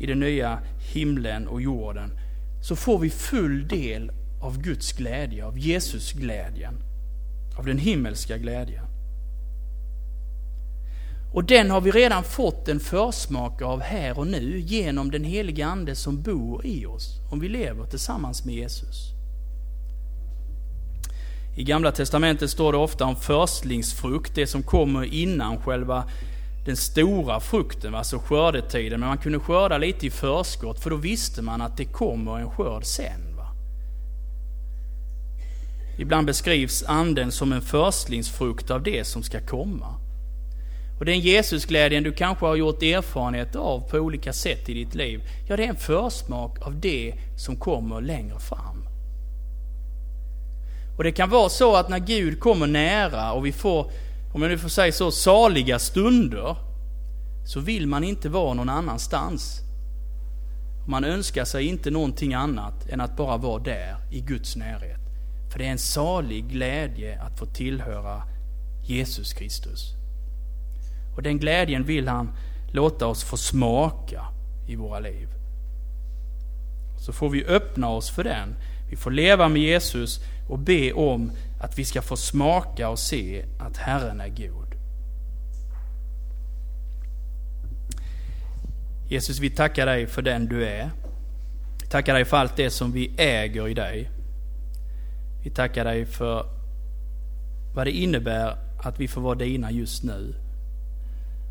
i 0.00 0.06
den 0.06 0.20
nya 0.20 0.58
himlen 0.92 1.48
och 1.48 1.62
jorden, 1.62 2.10
så 2.62 2.76
får 2.76 2.98
vi 2.98 3.10
full 3.10 3.68
del 3.68 4.10
av 4.42 4.62
Guds 4.62 4.92
glädje, 4.92 5.44
av 5.44 5.58
Jesus 5.58 6.12
glädjen, 6.12 6.74
av 7.58 7.66
den 7.66 7.78
himmelska 7.78 8.38
glädjen. 8.38 8.84
Och 11.34 11.44
den 11.44 11.70
har 11.70 11.80
vi 11.80 11.90
redan 11.90 12.24
fått 12.24 12.68
en 12.68 12.80
försmak 12.80 13.62
av 13.62 13.80
här 13.80 14.18
och 14.18 14.26
nu 14.26 14.60
genom 14.60 15.10
den 15.10 15.24
heliga 15.24 15.66
Ande 15.66 15.94
som 15.94 16.22
bor 16.22 16.66
i 16.66 16.86
oss, 16.86 17.20
om 17.32 17.40
vi 17.40 17.48
lever 17.48 17.84
tillsammans 17.84 18.44
med 18.44 18.54
Jesus. 18.54 19.19
I 21.56 21.64
Gamla 21.64 21.92
Testamentet 21.92 22.50
står 22.50 22.72
det 22.72 22.78
ofta 22.78 23.04
om 23.04 23.16
förstlingsfrukt, 23.16 24.34
det 24.34 24.46
som 24.46 24.62
kommer 24.62 25.14
innan 25.14 25.62
själva 25.62 26.04
den 26.64 26.76
stora 26.76 27.40
frukten, 27.40 27.94
alltså 27.94 28.18
skördetiden. 28.18 29.00
Men 29.00 29.08
man 29.08 29.18
kunde 29.18 29.38
skörda 29.38 29.78
lite 29.78 30.06
i 30.06 30.10
förskott, 30.10 30.82
för 30.82 30.90
då 30.90 30.96
visste 30.96 31.42
man 31.42 31.60
att 31.60 31.76
det 31.76 31.84
kommer 31.84 32.38
en 32.38 32.50
skörd 32.50 32.84
sen. 32.84 33.36
Va? 33.36 33.46
Ibland 35.98 36.26
beskrivs 36.26 36.82
anden 36.82 37.32
som 37.32 37.52
en 37.52 37.62
förstlingsfrukt 37.62 38.70
av 38.70 38.82
det 38.82 39.04
som 39.04 39.22
ska 39.22 39.46
komma. 39.46 39.94
Och 40.98 41.06
den 41.06 41.20
Jesusglädjen 41.20 42.02
du 42.02 42.12
kanske 42.12 42.46
har 42.46 42.56
gjort 42.56 42.82
erfarenhet 42.82 43.56
av 43.56 43.80
på 43.90 43.96
olika 43.96 44.32
sätt 44.32 44.68
i 44.68 44.74
ditt 44.74 44.94
liv, 44.94 45.20
ja 45.48 45.56
det 45.56 45.64
är 45.64 45.68
en 45.68 45.76
försmak 45.76 46.66
av 46.66 46.80
det 46.80 47.14
som 47.36 47.56
kommer 47.56 48.00
längre 48.00 48.38
fram. 48.38 48.69
Och 51.00 51.04
det 51.04 51.12
kan 51.12 51.30
vara 51.30 51.48
så 51.48 51.76
att 51.76 51.88
när 51.88 51.98
Gud 51.98 52.40
kommer 52.40 52.66
nära 52.66 53.32
och 53.32 53.46
vi 53.46 53.52
får, 53.52 53.90
om 54.32 54.42
jag 54.42 54.50
nu 54.50 54.58
får 54.58 54.68
säga 54.68 54.92
så, 54.92 55.10
saliga 55.10 55.78
stunder, 55.78 56.56
så 57.44 57.60
vill 57.60 57.86
man 57.86 58.04
inte 58.04 58.28
vara 58.28 58.54
någon 58.54 58.68
annanstans. 58.68 59.60
Man 60.86 61.04
önskar 61.04 61.44
sig 61.44 61.66
inte 61.66 61.90
någonting 61.90 62.34
annat 62.34 62.88
än 62.88 63.00
att 63.00 63.16
bara 63.16 63.36
vara 63.36 63.62
där 63.62 63.96
i 64.10 64.20
Guds 64.20 64.56
närhet. 64.56 65.00
För 65.52 65.58
det 65.58 65.66
är 65.66 65.70
en 65.70 65.78
salig 65.78 66.48
glädje 66.48 67.22
att 67.22 67.38
få 67.38 67.46
tillhöra 67.46 68.22
Jesus 68.82 69.32
Kristus. 69.32 69.94
Och 71.16 71.22
den 71.22 71.38
glädjen 71.38 71.84
vill 71.84 72.08
han 72.08 72.30
låta 72.72 73.06
oss 73.06 73.24
få 73.24 73.36
smaka 73.36 74.24
i 74.68 74.76
våra 74.76 74.98
liv. 74.98 75.28
Så 76.98 77.12
får 77.12 77.30
vi 77.30 77.44
öppna 77.44 77.88
oss 77.88 78.10
för 78.10 78.24
den. 78.24 78.54
Vi 78.90 78.96
får 78.96 79.10
leva 79.10 79.48
med 79.48 79.62
Jesus 79.62 80.20
och 80.48 80.58
be 80.58 80.92
om 80.92 81.32
att 81.60 81.78
vi 81.78 81.84
ska 81.84 82.02
få 82.02 82.16
smaka 82.16 82.88
och 82.88 82.98
se 82.98 83.44
att 83.58 83.76
Herren 83.76 84.20
är 84.20 84.28
god. 84.28 84.74
Jesus, 89.08 89.38
vi 89.38 89.50
tackar 89.50 89.86
dig 89.86 90.06
för 90.06 90.22
den 90.22 90.46
du 90.46 90.64
är. 90.64 90.90
Vi 91.80 91.86
tackar 91.86 92.14
dig 92.14 92.24
för 92.24 92.36
allt 92.36 92.56
det 92.56 92.70
som 92.70 92.92
vi 92.92 93.14
äger 93.16 93.68
i 93.68 93.74
dig. 93.74 94.10
Vi 95.44 95.50
tackar 95.50 95.84
dig 95.84 96.06
för 96.06 96.46
vad 97.74 97.86
det 97.86 97.92
innebär 97.92 98.56
att 98.82 99.00
vi 99.00 99.08
får 99.08 99.20
vara 99.20 99.34
dina 99.34 99.70
just 99.70 100.04
nu. 100.04 100.34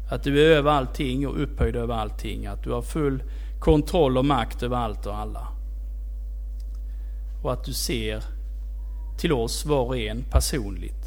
Att 0.09 0.23
du 0.23 0.45
är 0.45 0.57
över 0.57 0.71
allting 0.71 1.27
och 1.27 1.41
upphöjd 1.41 1.75
över 1.75 1.95
allting. 1.95 2.45
Att 2.45 2.63
du 2.63 2.71
har 2.71 2.81
full 2.81 3.23
kontroll 3.59 4.17
och 4.17 4.25
makt 4.25 4.63
över 4.63 4.77
allt 4.77 5.05
och 5.05 5.17
alla. 5.17 5.47
Och 7.43 7.53
att 7.53 7.63
du 7.63 7.73
ser 7.73 8.23
till 9.17 9.33
oss 9.33 9.65
var 9.65 9.85
och 9.85 9.97
en 9.97 10.23
personligt. 10.23 11.05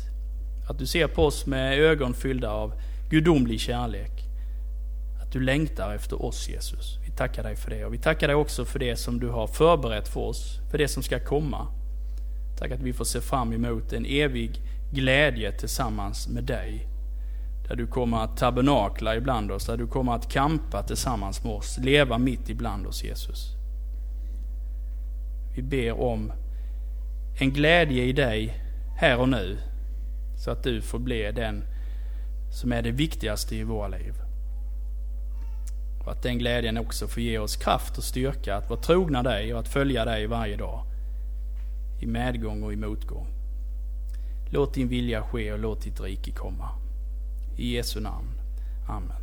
Att 0.68 0.78
du 0.78 0.86
ser 0.86 1.06
på 1.06 1.24
oss 1.24 1.46
med 1.46 1.78
ögon 1.78 2.14
fyllda 2.14 2.50
av 2.50 2.72
gudomlig 3.10 3.60
kärlek. 3.60 4.22
Att 5.22 5.32
du 5.32 5.40
längtar 5.40 5.94
efter 5.94 6.22
oss 6.22 6.48
Jesus. 6.48 6.98
Vi 7.04 7.10
tackar 7.10 7.42
dig 7.42 7.56
för 7.56 7.70
det 7.70 7.84
och 7.84 7.94
vi 7.94 7.98
tackar 7.98 8.28
dig 8.28 8.36
också 8.36 8.64
för 8.64 8.78
det 8.78 8.96
som 8.96 9.20
du 9.20 9.28
har 9.28 9.46
förberett 9.46 10.08
för 10.08 10.20
oss, 10.20 10.60
för 10.70 10.78
det 10.78 10.88
som 10.88 11.02
ska 11.02 11.24
komma. 11.24 11.66
Tack 12.58 12.70
att 12.70 12.80
vi 12.80 12.92
får 12.92 13.04
se 13.04 13.20
fram 13.20 13.52
emot 13.52 13.92
en 13.92 14.06
evig 14.06 14.60
glädje 14.92 15.52
tillsammans 15.52 16.28
med 16.28 16.44
dig. 16.44 16.88
Där 17.68 17.76
du 17.76 17.86
kommer 17.86 18.18
att 18.18 18.36
tabernakla 18.36 19.16
ibland 19.16 19.50
oss, 19.50 19.66
där 19.66 19.76
du 19.76 19.86
kommer 19.86 20.12
att 20.12 20.32
kampa 20.32 20.82
tillsammans 20.82 21.44
med 21.44 21.52
oss, 21.52 21.78
leva 21.78 22.18
mitt 22.18 22.48
ibland 22.48 22.86
oss 22.86 23.04
Jesus. 23.04 23.61
Vi 25.54 25.62
ber 25.62 26.00
om 26.00 26.32
en 27.38 27.50
glädje 27.50 28.04
i 28.04 28.12
dig 28.12 28.54
här 28.96 29.20
och 29.20 29.28
nu, 29.28 29.58
så 30.36 30.50
att 30.50 30.62
du 30.62 30.82
får 30.82 30.98
bli 30.98 31.32
den 31.32 31.64
som 32.52 32.72
är 32.72 32.82
det 32.82 32.90
viktigaste 32.90 33.56
i 33.56 33.64
våra 33.64 33.88
liv. 33.88 34.14
Och 36.04 36.12
att 36.12 36.22
den 36.22 36.38
glädjen 36.38 36.78
också 36.78 37.08
får 37.08 37.22
ge 37.22 37.38
oss 37.38 37.56
kraft 37.56 37.98
och 37.98 38.04
styrka 38.04 38.56
att 38.56 38.70
vara 38.70 38.80
trogna 38.80 39.22
dig 39.22 39.54
och 39.54 39.60
att 39.60 39.68
följa 39.68 40.04
dig 40.04 40.26
varje 40.26 40.56
dag. 40.56 40.84
I 42.00 42.06
medgång 42.06 42.62
och 42.62 42.72
i 42.72 42.76
motgång. 42.76 43.26
Låt 44.50 44.74
din 44.74 44.88
vilja 44.88 45.22
ske 45.22 45.52
och 45.52 45.58
låt 45.58 45.82
ditt 45.82 46.00
rike 46.00 46.32
komma. 46.32 46.68
I 47.56 47.76
Jesu 47.76 48.00
namn. 48.00 48.32
Amen. 48.88 49.21